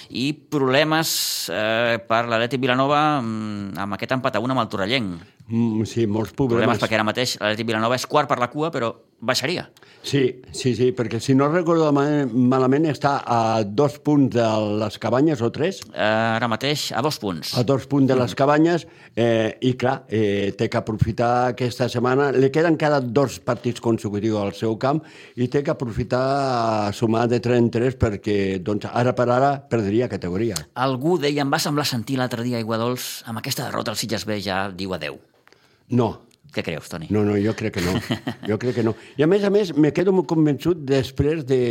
[0.10, 1.12] i problemes
[1.54, 5.22] eh, per l'Atlètic Vilanova mm, amb aquest empat a un amb el Torrellenc.
[5.46, 6.82] Mm, sí, molts Problemes problemes.
[6.82, 8.90] perquè ara mateix l'Atlètic Vilanova és quart per la cua, però
[9.22, 9.70] baixaria.
[10.04, 14.46] Sí, sí, sí, perquè si no recordo ma- malament està a dos punts de
[14.82, 17.52] les cabanyes, o tres, Eh, ara mateix a dos punts.
[17.56, 22.32] a dos punts de les cabanyes, eh, i clar, eh, té que aprofitar aquesta setmana.
[22.32, 25.04] Li queden cada dos partits consecutius al seu camp
[25.36, 29.52] i té que aprofitar a sumar de 3 en 3 perquè doncs, ara per ara
[29.70, 30.56] perdria categoria.
[30.74, 34.26] Algú deia, em va semblar sentir l'altre dia a Iguadols, amb aquesta derrota el Sitges
[34.26, 35.20] B ja diu adeu.
[35.90, 36.22] No,
[36.52, 37.08] Què creus, Toni?
[37.16, 37.94] No, no, jo crec que no.
[38.50, 38.92] Jo crec que no.
[39.16, 41.62] I a més a més, me quedo molt convençut després de,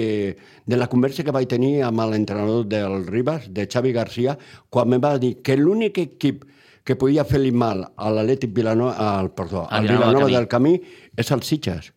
[0.65, 4.39] de la conversa que vaig tenir amb l'entrenador del Ribas, de Xavi Garcia,
[4.73, 6.47] quan me va dir que l'únic equip
[6.87, 10.49] que podia fer-li mal a l'Atlètic Vilanova, al, perdó, Al al Vilanova Vilanova del del
[10.49, 10.77] Camí
[11.17, 11.93] és el Sitges.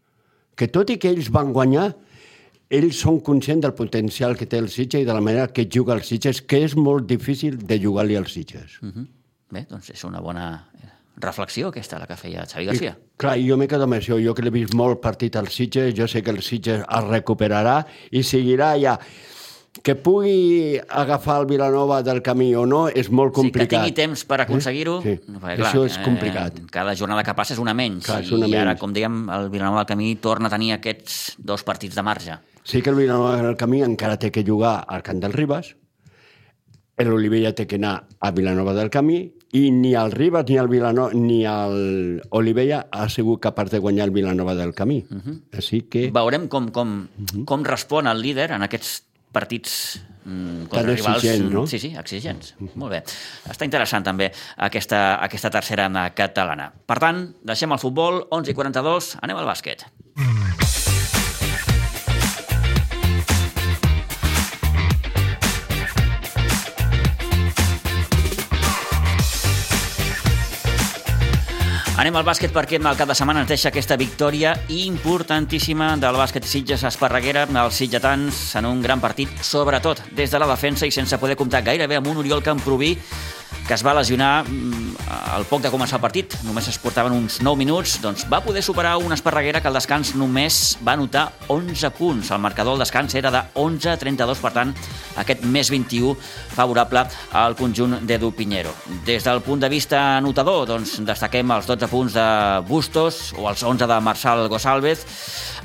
[0.59, 1.87] Que tot i que ells van guanyar,
[2.73, 5.95] ells són conscients del potencial que té el Sitges i de la manera que juga
[5.95, 8.81] el Sitges, que és molt difícil de jugar-li al Sitges.
[8.81, 9.07] Uh -huh.
[9.53, 10.67] Bé, doncs és una bona
[11.15, 12.95] reflexió aquesta, la que feia Xavi Garcia.
[12.97, 14.17] I, clar, jo me quedo amb això.
[14.23, 17.83] Jo que l'he vist molt partit al Sitges, jo sé que el Sitges es recuperarà
[18.11, 18.97] i seguirà allà.
[19.83, 23.69] Que pugui agafar el Vilanova del camí o no és molt Sí, que complicat.
[23.79, 24.99] tingui temps per aconseguir-ho.
[25.01, 26.59] Sí, perquè, això és complicat.
[26.59, 28.05] Eh, cada jornada que passa és una menys.
[28.05, 28.79] Clar, és una I ara, menys.
[28.79, 32.37] com dèiem, el Vilanova del Camí torna a tenir aquests dos partits de marge.
[32.63, 35.75] Sí que el Vilanova del camí encara té que jugar al Camp del Ribas,
[36.97, 41.13] l'Olivella té que anar a Vilanova del Camí i ni el Ribas ni el Vilanova
[41.13, 45.05] ni el Olivella ha sigut capaç de guanyar el Vilanova del Camí.
[45.09, 45.21] Uh Mhm.
[45.25, 45.41] -huh.
[45.57, 46.09] Així que...
[46.11, 47.45] Veurem com, com, Mhm.
[47.45, 51.23] com respon el líder en aquests partits mm, contra Tan rivals...
[51.23, 51.67] exigent, no?
[51.67, 52.55] Sí, sí, exigents.
[52.75, 53.03] Molt bé.
[53.49, 56.71] Està interessant també aquesta, aquesta tercera catalana.
[56.85, 59.83] Per tant, deixem el futbol, 11 i 42, anem al bàsquet.
[71.93, 76.47] Anem al bàsquet perquè el cap de setmana ens deixa aquesta victòria importantíssima del bàsquet
[76.49, 81.19] Sitges Esparreguera, els sitgetans en un gran partit, sobretot des de la defensa i sense
[81.21, 82.95] poder comptar gairebé amb un Oriol Camproví
[83.67, 84.95] que es va lesionar mm,
[85.33, 86.35] al poc de començar el partit.
[86.43, 90.13] Només es portaven uns 9 minuts, doncs va poder superar una esparreguera que al descans
[90.19, 92.31] només va anotar 11 punts.
[92.31, 94.73] El marcador del descans era de 11-32, per tant,
[95.21, 96.17] aquest més 21
[96.53, 98.73] favorable al conjunt d'Edu Pinheiro.
[99.07, 102.27] Des del punt de vista anotador, doncs destaquem els 12 punts de
[102.67, 105.05] Bustos o els 11 de Marçal Gosalvez,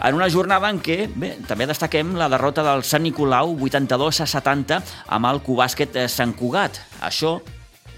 [0.00, 4.26] en una jornada en què bé, també destaquem la derrota del Sant Nicolau 82 a
[4.30, 4.82] 70
[5.16, 6.78] amb el Cubàsquet Sant Cugat.
[7.02, 7.38] Això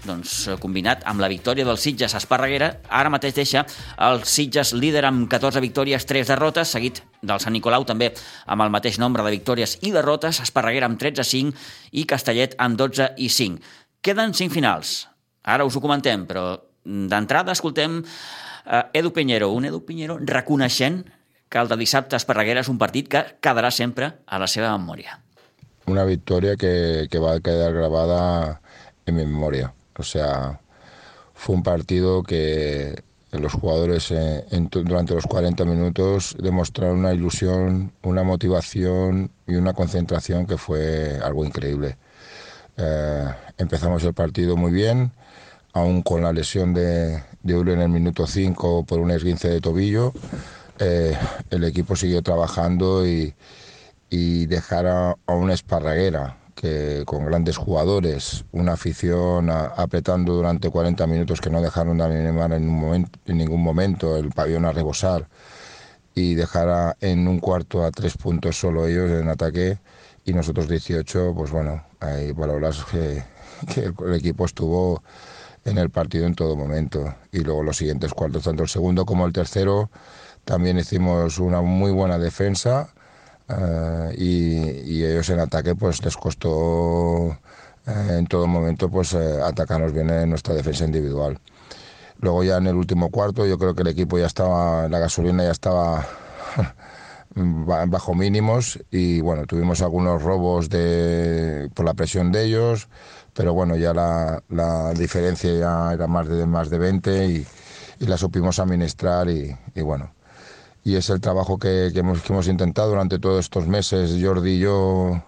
[0.05, 3.63] doncs, combinat amb la victòria del Sitges Esparreguera, ara mateix deixa
[4.01, 8.11] el Sitges líder amb 14 victòries, 3 derrotes, seguit del Sant Nicolau també
[8.45, 11.53] amb el mateix nombre de victòries i derrotes, Esparreguera amb 13 5
[12.01, 13.61] i Castellet amb 12 i 5.
[14.01, 15.07] Queden 5 finals.
[15.43, 21.03] Ara us ho comentem, però d'entrada escoltem eh, Edu Piñero, un Edu Piñero reconeixent
[21.51, 24.71] que el de dissabte a Esparreguera és un partit que quedarà sempre a la seva
[24.77, 25.19] memòria.
[25.91, 28.61] Una victòria que, que va quedar grabada
[29.05, 29.73] en mi memoria.
[30.01, 30.59] O sea,
[31.33, 38.23] fue un partido que los jugadores en, durante los 40 minutos demostraron una ilusión, una
[38.23, 41.97] motivación y una concentración que fue algo increíble.
[42.77, 43.25] Eh,
[43.57, 45.11] empezamos el partido muy bien,
[45.73, 50.13] aún con la lesión de, de en el minuto 5 por un esguince de tobillo
[50.83, 51.15] eh,
[51.51, 53.35] el equipo siguió trabajando y,
[54.09, 54.47] y
[54.87, 56.37] a, a, una esparraguera
[57.05, 62.69] con grandes jugadores, una afición apretando durante 40 minutos que no dejaron de animar en,
[62.69, 65.27] un momento, en ningún momento el pabellón a rebosar
[66.13, 69.79] y dejar a, en un cuarto a tres puntos solo ellos en ataque
[70.23, 73.23] y nosotros 18, pues bueno, hay palabras que,
[73.73, 75.01] que el, el equipo estuvo
[75.65, 77.15] en el partido en todo momento.
[77.31, 79.89] Y luego los siguientes cuartos, tanto el segundo como el tercero,
[80.45, 82.93] también hicimos una muy buena defensa
[84.17, 87.35] y, y, ellos en ataque pues les costó uh,
[87.85, 91.39] en todo momento pues uh, atacarnos bien en nuestra defensa individual.
[92.19, 95.43] Luego ya en el último cuarto yo creo que el equipo ya estaba, la gasolina
[95.43, 96.05] ya estaba
[97.35, 102.89] bajo mínimos y bueno, tuvimos algunos robos de, por la presión de ellos,
[103.33, 107.47] pero bueno, ya la, diferencia ya era más de, más de 20 y,
[107.99, 110.11] y la supimos administrar y bueno,
[110.83, 115.23] y es el trabajo que, que, hemos, intentado durante todos estos meses, Jordi y yo,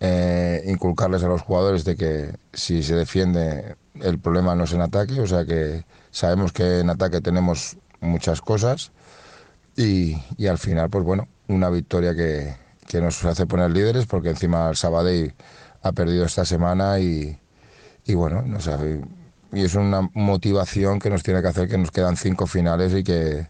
[0.00, 4.82] eh, inculcarles a los jugadores de que si se defiende el problema no es en
[4.82, 8.92] ataque, o sea que sabemos que en ataque tenemos muchas cosas
[9.76, 14.30] y, y al final, pues bueno, una victoria que, que, nos hace poner líderes porque
[14.30, 15.34] encima el Sabadell
[15.82, 17.38] ha perdido esta semana y,
[18.04, 18.72] y bueno, no sé,
[19.52, 23.04] y es una motivación que nos tiene que hacer que nos quedan cinco finales y
[23.04, 23.48] que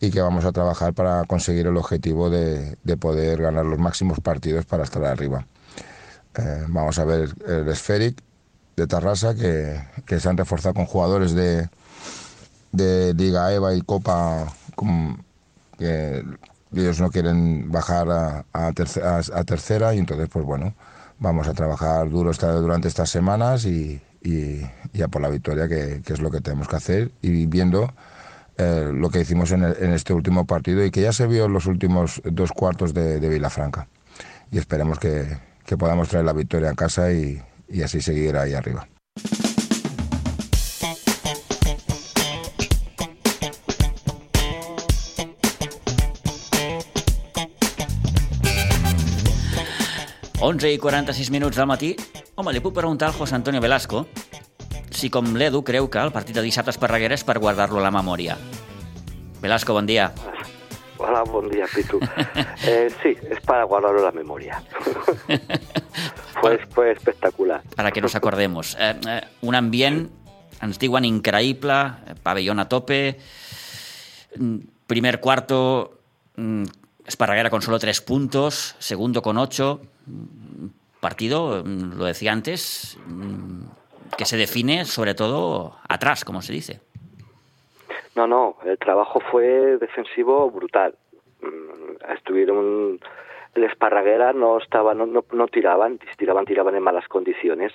[0.00, 4.18] y que vamos a trabajar para conseguir el objetivo de, de poder ganar los máximos
[4.20, 5.46] partidos para estar arriba.
[6.36, 8.22] Eh, vamos a ver el Sferic
[8.76, 11.68] de Tarrasa, que, que, se han reforzado con jugadores de,
[12.72, 14.46] de Liga EVA y Copa,
[15.76, 16.24] que
[16.72, 20.72] ellos no quieren bajar a, a, tercera, y entonces, pues bueno,
[21.18, 24.62] vamos a trabajar duro esta, durante estas semanas y, y,
[24.94, 27.92] y, a por la victoria, que, que es lo que tenemos que hacer, y viendo
[28.60, 31.64] eh, lo que hicimos en, este último partido y que ya se vio en los
[31.64, 33.88] últimos dos cuartos de, de Vilafranca.
[34.52, 38.52] Y esperemos que, que, podamos traer la victoria a casa y, y así seguir ahí
[38.52, 38.86] arriba.
[50.42, 51.94] Onze i 46 minuts del matí.
[52.34, 54.06] Home, li puc preguntar al José Antonio Velasco
[55.00, 57.92] si com l'Edu creu que el partit de dissabte Esparreguera és per guardar-lo a la
[57.94, 58.36] memòria.
[59.40, 60.10] Velasco, bon dia.
[61.00, 62.00] Hola, bon dia, Pitu.
[62.68, 64.62] Eh, sí, es para guardarlo en la memoria.
[66.42, 67.62] fue, fue espectacular.
[67.74, 68.76] Para que nos acordemos.
[68.78, 70.10] Eh, eh, un ambient,
[70.60, 71.78] ens diuen, increïble,
[72.22, 73.16] pabellón a tope,
[74.86, 75.96] primer cuarto,
[77.06, 79.80] Esparraguera con solo tres puntos, segundo con ocho,
[81.00, 82.98] partido, lo decía antes,
[84.16, 86.80] que se define sobre todo atrás, como se dice.
[88.14, 90.94] No, no, el trabajo fue defensivo brutal.
[92.14, 92.98] Estuvieron
[93.54, 97.72] el Esparraguera no estaba no, no, no tiraban, tiraban tiraban en malas condiciones.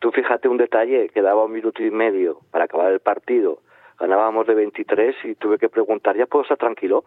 [0.00, 3.60] Tú fíjate un detalle, quedaba un minuto y medio para acabar el partido.
[3.98, 7.04] Ganábamos de 23 y tuve que preguntar, ¿ya puedo estar tranquilo?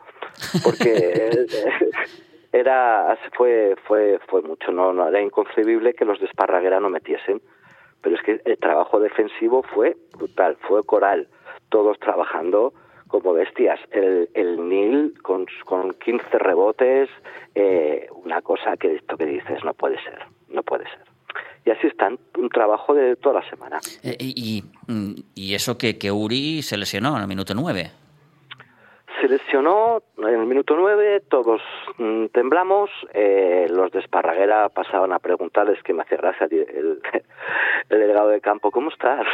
[0.64, 1.46] Porque
[2.52, 7.42] era fue fue fue mucho, no, no era inconcebible que los de Esparraguera no metiesen
[8.08, 11.28] pero es que el trabajo defensivo fue brutal, fue coral,
[11.68, 12.74] todos trabajando
[13.10, 13.82] como bestias.
[13.92, 17.10] El, el Nil con, con 15 rebotes,
[17.54, 21.04] eh, una cosa que esto que dices no puede ser, no puede ser.
[21.66, 23.82] y así están, un trabajo de toda la semana.
[24.04, 24.64] Eh, y,
[25.36, 27.92] y, eso que, que Uri se lesionó en el minuto 9.
[29.22, 31.62] Se lesionó en el minuto 9, todos
[31.98, 37.02] mm, temblamos, eh, los de Esparraguera pasaban a preguntarles que me hace gracia el,
[37.90, 39.26] el delegado de campo, ¿cómo estás?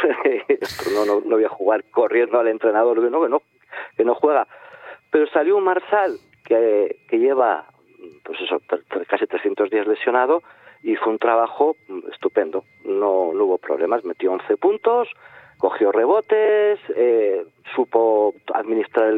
[0.94, 3.42] no, no, no voy a jugar corriendo al entrenador, no, que no,
[3.96, 4.46] que no juega.
[5.10, 7.66] Pero salió un Marsal que, que lleva
[8.24, 8.60] pues eso,
[9.08, 10.42] casi 300 días lesionado
[10.82, 11.76] y fue un trabajo
[12.12, 12.64] estupendo.
[12.84, 15.08] No, no hubo problemas, metió 11 puntos,
[15.64, 17.42] cogió rebotes, eh,
[17.74, 19.14] supo administrar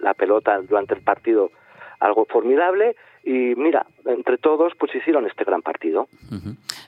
[0.00, 1.52] la pelota durante el partido
[2.00, 6.08] algo formidable y mira, entre todos pues hicieron este gran partido.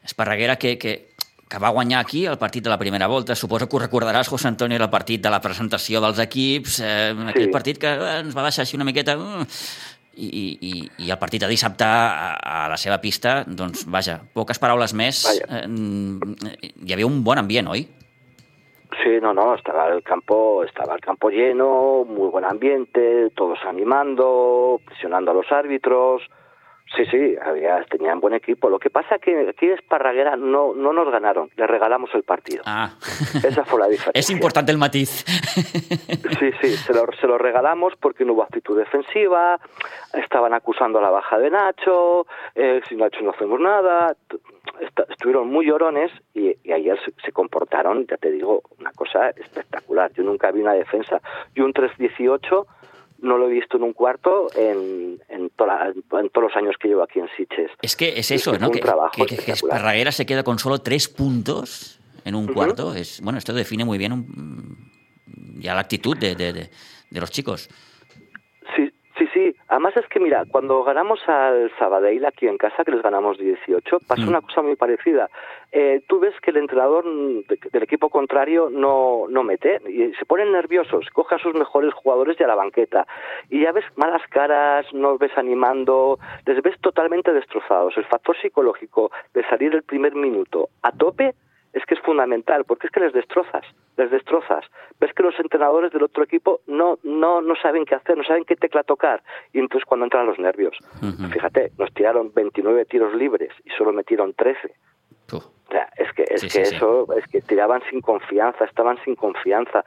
[0.04, 1.06] Esparraguera que, que,
[1.48, 3.36] que va guanyar aquí el partit de la primera volta.
[3.36, 7.46] Suposo que ho recordaràs, José Antonio, el partit de la presentació dels equips, eh, aquell
[7.46, 7.52] sí.
[7.54, 9.14] partit que eh, ens va deixar així una miqueta...
[9.14, 9.46] Uh,
[10.16, 10.28] i,
[10.64, 10.70] i,
[11.04, 15.18] i el partit de dissabte a, a la seva pista, doncs, vaja, poques paraules més,
[15.44, 17.84] eh, hi havia un bon ambient, oi?
[19.02, 24.80] Sí, no, no, estaba el campo, estaba el campo lleno, muy buen ambiente, todos animando,
[24.84, 26.22] presionando a los árbitros,
[26.96, 28.70] Sí, sí, había, tenían buen equipo.
[28.70, 32.62] Lo que pasa es que aquí Esparraguera no, no nos ganaron, le regalamos el partido.
[32.64, 32.94] Ah.
[33.44, 34.18] Esa fue la diferencia.
[34.18, 35.24] Es importante el matiz.
[36.38, 39.58] Sí, sí, se lo, se lo regalamos porque no hubo actitud defensiva,
[40.12, 44.14] estaban acusando a la baja de Nacho, eh, sin Nacho no hacemos nada,
[45.08, 50.12] estuvieron muy llorones y, y ayer se, se, comportaron, ya te digo, una cosa espectacular.
[50.12, 51.20] Yo nunca vi una defensa.
[51.54, 52.66] Y un 3-18
[53.20, 57.02] no lo he visto en un cuarto en, en, en, todos los años que llevo
[57.02, 57.70] aquí en Siches.
[57.82, 58.70] Es que es eso, es que ¿no?
[58.70, 62.54] Que, que, que, que, Esparraguera se queda con solo tres puntos en un uh -huh.
[62.54, 62.94] cuarto.
[62.94, 64.90] Es, bueno, esto define muy bien un,
[65.58, 66.70] ya la actitud de, de, de,
[67.10, 67.68] de los chicos.
[69.68, 74.00] Además es que, mira, cuando ganamos al Sabadell aquí en casa, que les ganamos 18,
[74.06, 74.28] pasó mm.
[74.28, 75.28] una cosa muy parecida.
[75.72, 80.24] Eh, tú ves que el entrenador de, del equipo contrario no, no mete y se
[80.24, 83.06] ponen nerviosos, coge a sus mejores jugadores y a la banqueta.
[83.50, 87.96] Y ya ves malas caras, no ves animando, les ves totalmente destrozados.
[87.96, 91.34] El factor psicológico de salir el primer minuto a tope
[91.76, 93.64] es que es fundamental, porque es que les destrozas,
[93.98, 94.64] les destrozas.
[94.98, 98.46] Ves que los entrenadores del otro equipo no, no, no saben qué hacer, no saben
[98.46, 99.22] qué tecla tocar,
[99.52, 100.74] y entonces cuando entran los nervios.
[101.02, 101.30] Uh -huh.
[101.30, 104.74] Fíjate, nos tiraron 29 tiros libres y solo metieron 13.
[105.32, 105.36] Uh.
[105.36, 107.18] O sea, es que, es sí, que sí, eso, sí.
[107.18, 109.84] es que tiraban sin confianza, estaban sin confianza.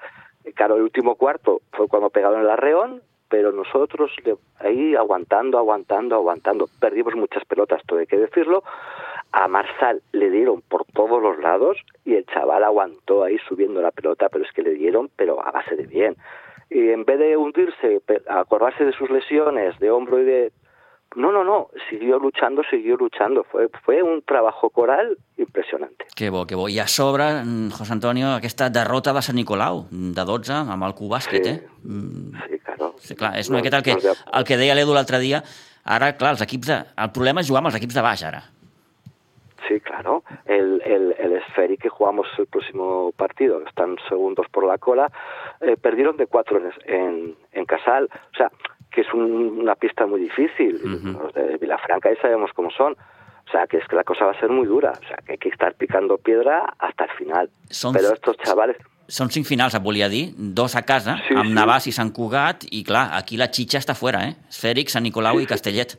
[0.54, 4.12] Claro, el último cuarto fue cuando pegaron el arreón, pero nosotros
[4.60, 6.66] ahí aguantando, aguantando, aguantando.
[6.80, 8.64] Perdimos muchas pelotas, todo hay que decirlo.
[9.32, 13.92] A Marsal le dieron por todos los lados y el chaval aguantó ahí subiendo la
[13.92, 16.16] pelota, pero es que le dieron, pero a base de bien.
[16.72, 20.52] Y en vez de hundirse, acordarse de sus lesiones de hombro y de
[21.16, 23.44] no, no, no, siguió luchando, siguió luchando.
[23.44, 26.06] Fue, fue un trabajo coral impressionante.
[26.16, 26.70] Que bo, que bo.
[26.70, 27.24] I a sobre,
[27.72, 31.50] José Antonio, aquesta derrota de Sant Nicolau, de 12, amb el Cubàsquet, sí.
[31.50, 32.48] eh?
[32.48, 32.94] Sí, claro.
[33.00, 35.42] Sí, clar, és una no, miqueta el que, el que deia l'Edu l'altre dia.
[35.90, 36.80] Ara, clar, els equips de...
[37.02, 38.44] El problema és jugar amb els equips de baix, ara.
[39.68, 40.24] Sí, claro.
[40.46, 45.12] El, el, el Esferi que jugamos el próximo partido, están segundos por la cola,
[45.62, 48.10] eh, perdieron de cuatro en, en, en Casal.
[48.34, 48.52] O sea,
[48.92, 50.76] que es un, una pista muy difícil.
[50.84, 51.24] Uh -huh.
[51.24, 52.96] Los de Vilafranca ya sabemos cómo son.
[53.50, 54.92] O sea, que es que la cosa va a ser muy dura.
[54.92, 57.50] O sea, que hay que estar picando piedra hasta el final.
[57.70, 58.78] Són, Però estos chavales...
[59.10, 60.36] Són cinc finals, et volia dir.
[60.38, 61.56] Dos a casa, sí, amb sí.
[61.58, 64.36] Navàs i Sant Cugat, i clar, aquí la xitxa està fora, eh?
[64.54, 65.98] Esfèric, Sant Nicolau sí, i Castellet.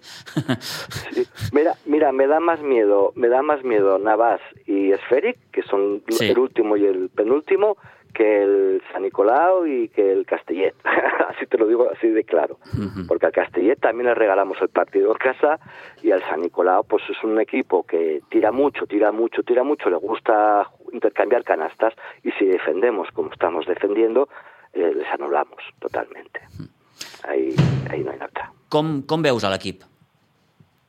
[1.11, 1.27] Sí.
[1.53, 6.05] Mira, mira, me da más miedo, me da más miedo Navàs y Esfèric, que son
[6.09, 6.29] sí.
[6.29, 7.77] el último y el penúltimo,
[8.13, 10.75] que el San Nicolau y que el Castellet.
[11.29, 12.59] así te lo digo así de claro.
[12.75, 13.07] Uh -huh.
[13.07, 15.59] Porque al Castellet también le regalamos el partido en casa
[16.03, 19.91] y al San Nicolau pues es un equipo que tira mucho, tira mucho, tira mucho,
[19.91, 24.29] le gusta intercambiar canastas y si defendemos como estamos defendiendo,
[24.73, 26.41] eh, les anulamos totalmente.
[26.59, 27.29] Uh -huh.
[27.29, 27.55] ahí,
[27.91, 28.53] ahí no hay nada.
[28.69, 29.83] Com, com veus a l'equip?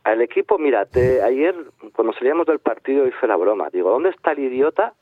[0.03, 1.55] Al equipo, mira, te, ayer
[1.93, 3.69] cuando salíamos del partido hice la broma.
[3.69, 4.93] Digo, ¿dónde está el idiota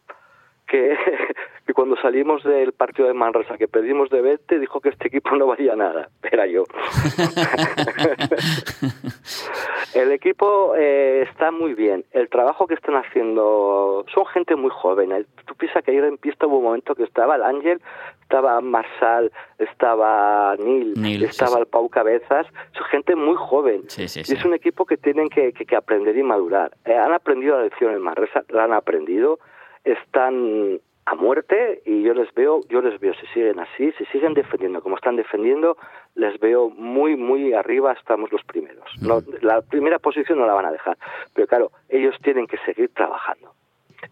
[0.70, 0.98] que,
[1.66, 5.36] que, cuando salimos del partido de Manresa, que perdimos de 20, dijo que este equipo
[5.36, 6.10] no valía nada.
[6.32, 6.64] Era yo.
[9.96, 12.06] el equipo eh, está muy bien.
[12.12, 15.26] El trabajo que están haciendo son gente muy joven.
[15.46, 17.82] Tú piensas que ayer en pista hubo un momento que estaba el Ángel,
[18.22, 21.62] estaba Marsal, estaba Neil, Neil estaba sí, sí.
[21.62, 22.48] el Pau Cabezas.
[22.74, 23.84] Son gente muy joven.
[23.88, 26.72] Sí, sí, y es un equipo que tienen que, que, que aprender y madurar.
[26.86, 29.40] Eh, han aprendido la lección en Manresa, la han aprendido
[29.84, 34.36] están a muerte y yo les veo, yo les veo, si siguen así, si siguen
[34.36, 35.76] defendiendo como están defendiendo,
[36.14, 38.86] les veo muy, muy arriba, estamos los primeros.
[39.02, 40.98] No, la primera posición no la van a dejar,
[41.34, 43.54] pero claro, ellos tienen que seguir trabajando.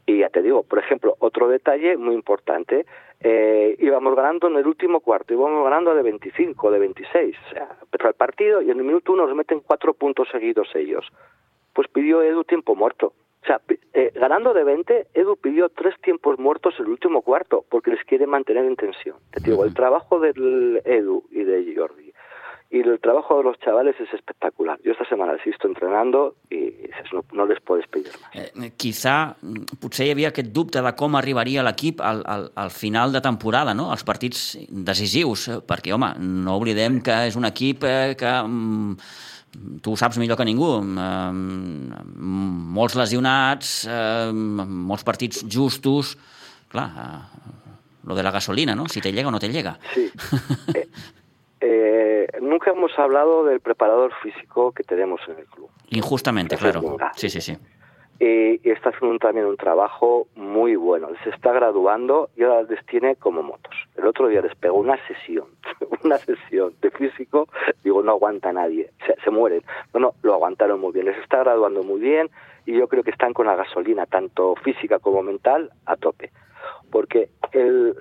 [0.08, 2.86] Y ya te digo, por ejemplo, otro detalle muy importante,
[3.20, 7.70] eh, íbamos ganando en el último cuarto, íbamos ganando de 25, de 26, o sea,
[7.82, 11.06] empezó el partido y en el minuto uno nos meten cuatro puntos seguidos ellos.
[11.74, 13.14] Pues pidió Edu tiempo muerto.
[13.48, 13.62] O sea,
[13.94, 18.28] eh, ganando de 20, Edu pidió tres tiempos muertos el último cuarto, porque les quiere
[18.28, 19.16] mantener en tensión.
[19.32, 22.12] Te digo, el trabajo del Edu y de Jordi
[22.70, 24.78] y el trabajo de los chavales es espectacular.
[24.84, 28.50] Yo esta semana les he visto entrenando i no, no les podes pedir més.
[28.52, 29.38] Eh, quizà,
[29.80, 33.72] potser hi havia aquest dubte de com arribaria l'equip al, al, al final de temporada,
[33.78, 33.88] no?
[33.96, 38.36] als partits decisius, perquè, home, no oblidem que és un equip eh, que...
[38.44, 39.00] Mm,
[39.82, 41.32] tu ho saps millor que ningú, eh,
[42.78, 46.18] molts lesionats, eh, molts partits justos,
[46.72, 47.48] clar, eh,
[48.08, 48.88] lo de la gasolina, ¿no?
[48.88, 49.78] Si te llega o no te llega.
[49.94, 50.12] Sí.
[51.60, 55.70] Eh, eh, nunca hemos hablado del preparador físico que tenemos en el club.
[55.90, 56.98] Injustamente, claro.
[57.16, 57.58] Sí, sí, sí.
[58.20, 61.10] Y, está haciendo también un trabajo muy bueno.
[61.24, 63.76] Se está graduando y ahora les tiene como motos.
[63.96, 65.46] El otro día les pegó una sesión,
[66.04, 67.48] una sesión de físico.
[67.84, 69.62] Digo, no aguanta nadie, se, se mueren.
[69.94, 71.06] No, no, lo aguantaron muy bien.
[71.06, 72.30] Les está graduando muy bien
[72.66, 76.32] y yo creo que están con la gasolina, tanto física como mental, a tope
[76.92, 77.96] porque el,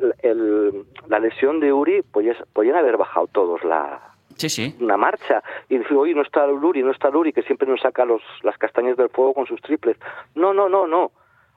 [1.08, 4.74] la lesión de Uri pues, podían haber bajado todos la, sí, sí.
[4.80, 8.04] una marcha y decir, oye, no está Uri, no está Uri, que siempre nos saca
[8.04, 9.96] los, las castañas del fuego con sus triples.
[10.34, 11.12] No, no, no, no,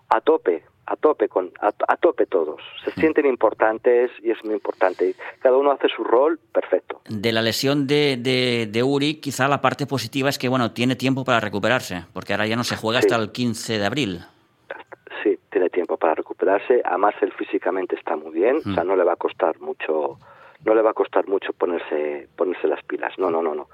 [0.09, 2.61] a tope, a tope, con, a, a tope todos.
[2.83, 2.93] Se mm.
[2.99, 5.15] sienten importantes y es muy importante.
[5.39, 7.01] Cada uno hace su rol, perfecto.
[7.07, 10.95] De la lesión de, de, de, Uri, quizá la parte positiva es que, bueno, tiene
[10.95, 13.07] tiempo para recuperarse, porque ahora ya no se juega sí.
[13.07, 14.19] hasta el 15 de abril.
[15.23, 16.81] Sí, tiene tiempo para recuperarse.
[16.83, 18.71] Además, él físicamente está muy bien, mm.
[18.71, 20.17] o sea, no le va a costar mucho,
[20.65, 23.13] no le va a costar mucho ponerse, ponerse las pilas.
[23.17, 23.67] No, no, no, no.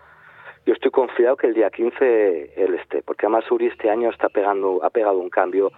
[0.65, 4.29] Yo estoy confiado que el día 15 él esté, porque además Uri este año está
[4.29, 5.71] pegando, ha pegado un cambio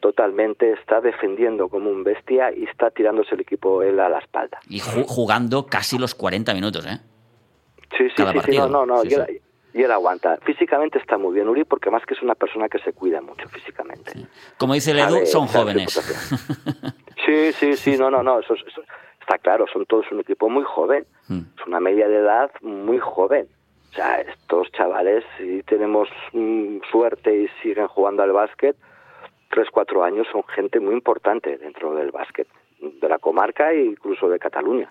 [0.00, 4.60] totalmente, está defendiendo como un bestia y está tirándose el equipo él a la espalda.
[4.68, 6.98] Y jugando casi los 40 minutos, ¿eh?
[7.96, 8.66] Sí, sí, Cada sí, partido.
[8.66, 9.02] sí, no, no, no.
[9.02, 9.40] Sí, yo, sí.
[9.74, 10.36] y él aguanta.
[10.44, 13.48] Físicamente está muy bien Uri porque más que es una persona que se cuida mucho
[13.48, 14.12] físicamente.
[14.12, 14.26] Sí.
[14.58, 15.98] Como dice el Edu, son jóvenes.
[17.26, 18.82] Sí, sí, sí, no, no, no, eso, eso
[19.28, 21.40] está claro, son todos un equipo muy joven, Mm.
[21.60, 23.46] es una media de edad muy joven.
[23.90, 28.76] O sea, estos chavales, si tenemos mm, suerte y siguen jugando al básquet,
[29.50, 32.46] tres, cuatro años son gente muy importante dentro del básquet,
[32.80, 34.90] de la comarca e incluso de Cataluña.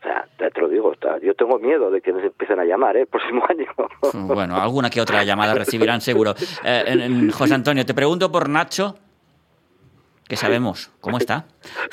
[0.00, 0.92] O sea, te lo digo,
[1.22, 3.02] yo tengo miedo de que nos empiecen a llamar, ¿eh?
[3.02, 3.66] El próximo año.
[4.34, 6.34] Bueno, alguna que otra llamada recibirán seguro.
[6.64, 8.96] Eh, José Antonio, te pregunto por Nacho,
[10.32, 11.44] que sabemos, ¿cómo está?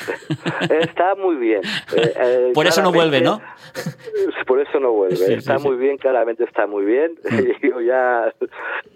[0.70, 1.60] Está muy bien.
[1.94, 3.38] Eh, eh, Por eso no vuelve, ¿no?
[4.46, 5.16] Por eso no vuelve.
[5.16, 5.68] Sí, está sí.
[5.68, 7.18] muy bien, claramente está muy bien.
[7.62, 8.32] Yo ya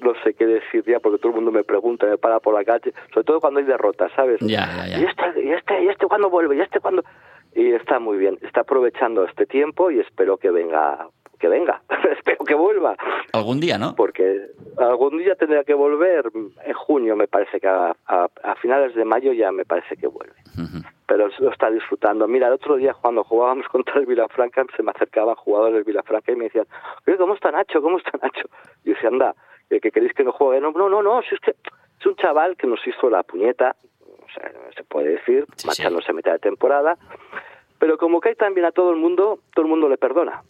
[0.00, 2.64] no sé qué decir ya porque todo el mundo me pregunta, me para por la
[2.64, 4.40] calle, sobre todo cuando hay derrotas, ¿sabes?
[4.40, 4.98] Ya, ya, ya.
[5.00, 6.56] ¿Y este, y este, y este cuándo vuelve?
[6.56, 7.04] ¿Y este cuándo?
[7.54, 8.38] Y está muy bien.
[8.40, 11.06] Está aprovechando este tiempo y espero que venga,
[11.44, 11.82] que venga.
[12.16, 12.96] espero que vuelva.
[13.32, 13.94] Algún día, ¿no?
[13.94, 14.46] Porque
[14.78, 16.30] algún día tendrá que volver.
[16.64, 20.06] En junio me parece que a, a- a finales de mayo ya me parece que
[20.06, 20.34] vuelve
[21.06, 22.26] pero lo está disfrutando.
[22.26, 26.32] Mira, el otro día cuando jugábamos contra el Vilafranca, se me acercaban jugadores del Vilafranca
[26.32, 26.66] y me decían,
[27.18, 27.82] ¿cómo está Nacho?
[27.82, 28.48] ¿Cómo está Nacho?
[28.84, 29.34] Y yo decía, anda,
[29.68, 30.62] ¿que, que queréis que no juegue?
[30.62, 31.50] No, no, no, no, si es que
[32.00, 36.10] es un chaval que nos hizo la puñeta, o sea, se puede decir, Sí, marchándose
[36.10, 36.96] a mitad de temporada,
[37.78, 40.42] pero como cae tan bien a todo el mundo, todo el mundo le perdona.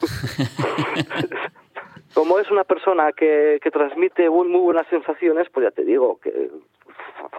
[2.14, 6.50] como es una persona que, que transmite muy, buenas sensaciones, pues ya te digo que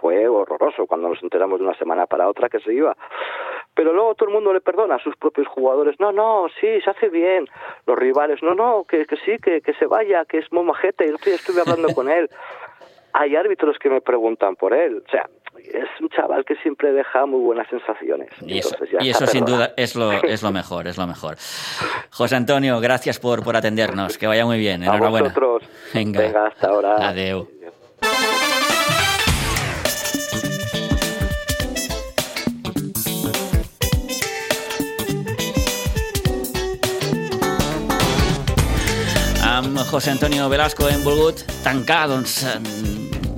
[0.00, 2.96] fue horroroso cuando nos enteramos de una semana para otra que se iba.
[3.74, 5.98] Pero luego todo el mundo le perdona a sus propios jugadores.
[6.00, 7.46] No, no, sí, se hace bien.
[7.86, 11.04] Los rivales, no, no, que, que sí, que, que se vaya, que es muy majete.
[11.04, 12.28] Y el otro día estuve hablando con él.
[13.12, 15.02] Hay árbitros que me preguntan por él.
[15.06, 18.28] O sea, es un chaval que siempre deja muy buenas sensaciones.
[18.46, 21.36] Y eso, y eso sin duda es lo, es lo mejor, es lo mejor.
[22.10, 24.16] José Antonio, gracias por, por atendernos.
[24.16, 24.82] Que vaya muy bien.
[24.82, 25.28] A Enhorabuena.
[25.28, 25.62] vosotros.
[25.92, 26.20] Venga.
[26.20, 27.08] Venga, hasta ahora.
[27.08, 27.48] Adeu.
[39.42, 42.38] Amb José Antonio Velasco hem volgut tancar doncs,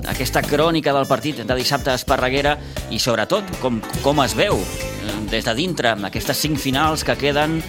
[0.08, 2.56] aquesta crònica del partit de dissabte a Esparreguera
[2.90, 7.60] i sobretot com, com es veu eh, des de dintre aquestes cinc finals que queden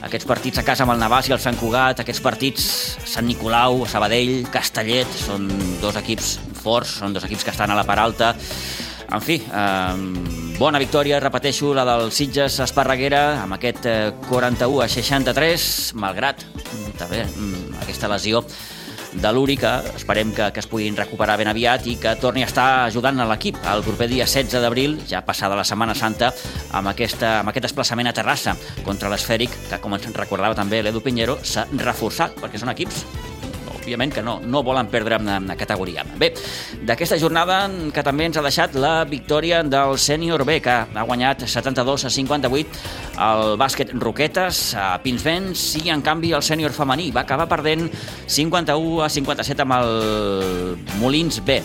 [0.00, 2.66] aquests partits a casa amb el Navàs i el Sant Cugat, aquests partits
[3.04, 5.44] Sant Nicolau, Sabadell, Castellet, són
[5.82, 8.30] dos equips forts, són dos equips que estan a la part alta.
[9.12, 14.88] En fi, eh, bona victòria, repeteixo, la del Sitges Esparreguera, amb aquest eh, 41 a
[14.88, 15.70] 63,
[16.00, 18.44] malgrat mm, també mm, aquesta lesió
[19.12, 22.50] de l'Uri, que esperem que, que es puguin recuperar ben aviat i que torni a
[22.50, 26.32] estar ajudant a l'equip el proper dia 16 d'abril, ja passada la Setmana Santa,
[26.70, 28.56] amb, aquesta, amb aquest desplaçament a Terrassa
[28.86, 33.04] contra l'Esfèric, que com ens recordava també l'Edu Pinheiro, s'ha reforçat, perquè són equips
[33.80, 36.04] òbviament que no, no volen perdre una categoria.
[36.20, 36.32] Bé,
[36.86, 37.62] d'aquesta jornada
[37.94, 42.12] que també ens ha deixat la victòria del sènior B, que ha guanyat 72 a
[42.12, 42.84] 58
[43.20, 47.88] el bàsquet Roquetes a Pinsbens i, en canvi, el sènior femení va acabar perdent
[48.30, 49.94] 51 a 57 amb el
[51.02, 51.60] Molins B,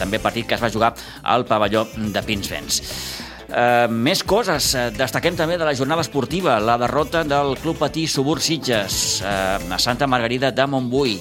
[0.00, 2.80] també partit que es va jugar al pavelló de Pinsbens.
[3.50, 4.72] Uh, més coses.
[4.94, 9.78] Destaquem també de la jornada esportiva, la derrota del Club Patí Subur Sitges uh, a
[9.82, 11.18] Santa Margarida de Montbui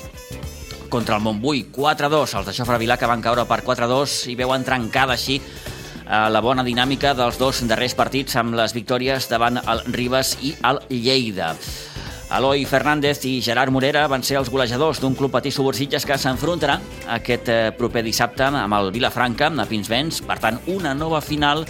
[0.89, 2.35] contra el Montbui, 4-2.
[2.37, 6.41] Els de Xofre Vilà que van caure per 4-2 i veuen trencada així eh, la
[6.43, 11.53] bona dinàmica dels dos darrers partits amb les victòries davant el Ribes i el Lleida.
[12.29, 16.77] Eloi Fernández i Gerard Morera van ser els golejadors d'un club patí subursitges que s'enfrontarà
[17.15, 20.21] aquest eh, proper dissabte amb el Vilafranca, a Pinsbens.
[20.25, 21.65] Per tant, una nova final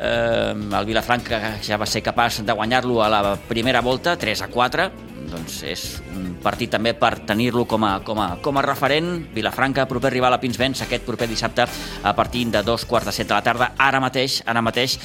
[0.00, 4.48] eh, el Vilafranca ja va ser capaç de guanyar-lo a la primera volta, 3 a
[4.52, 4.88] 4,
[5.28, 5.82] doncs és
[6.16, 9.10] un partit també per tenir-lo com, a, com, a, com a referent.
[9.34, 11.66] Vilafranca, proper rival a Pinsbens, aquest proper dissabte
[12.02, 13.72] a partir de dos quarts de set de la tarda.
[13.78, 14.98] Ara mateix, ara mateix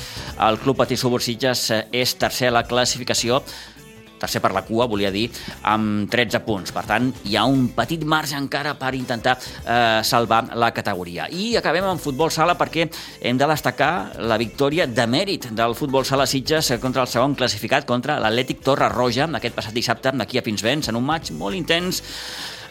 [0.47, 3.41] el Club Patí Subursitges és tercer a la classificació
[4.23, 5.27] tercer per la cua, volia dir,
[5.69, 6.73] amb 13 punts.
[6.75, 11.27] Per tant, hi ha un petit marge encara per intentar eh, salvar la categoria.
[11.29, 12.87] I acabem amb futbol sala perquè
[13.21, 13.91] hem de destacar
[14.23, 18.89] la victòria de mèrit del futbol sala Sitges contra el segon classificat, contra l'Atlètic Torre
[18.93, 22.03] Roja, aquest passat dissabte, d'aquí a Pinsbens, en un maig molt intens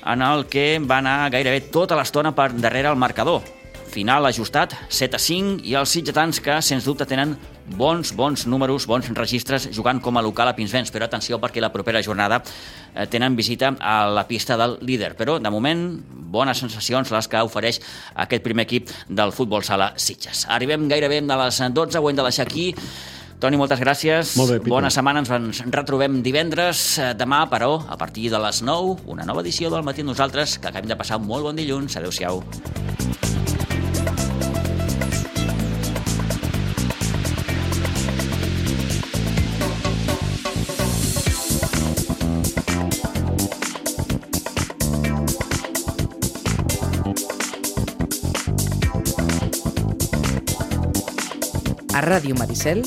[0.06, 3.61] en el que va anar gairebé tota l'estona per darrere el marcador
[3.92, 7.36] final ajustat, 7 a 5, i els sitgetans que, sens dubte, tenen
[7.76, 11.70] bons, bons números, bons registres jugant com a local a Pinsbens, però atenció perquè la
[11.74, 15.12] propera jornada eh, tenen visita a la pista del líder.
[15.18, 15.86] Però, de moment,
[16.32, 17.80] bones sensacions les que ofereix
[18.24, 20.46] aquest primer equip del futbol sala Sitges.
[20.48, 22.72] Arribem gairebé a les 12, ho hem de deixar aquí.
[23.42, 24.36] Toni, moltes gràcies.
[24.38, 24.70] Molt bé.
[24.70, 26.82] Bona setmana, ens retrobem divendres.
[27.02, 30.70] Eh, demà, però, a partir de les 9, una nova edició del Matí Nosaltres, que
[30.70, 31.96] acabem de passar un molt bon dilluns.
[31.98, 32.38] Adéu-siau.
[51.92, 52.86] A Ràdio Maricel,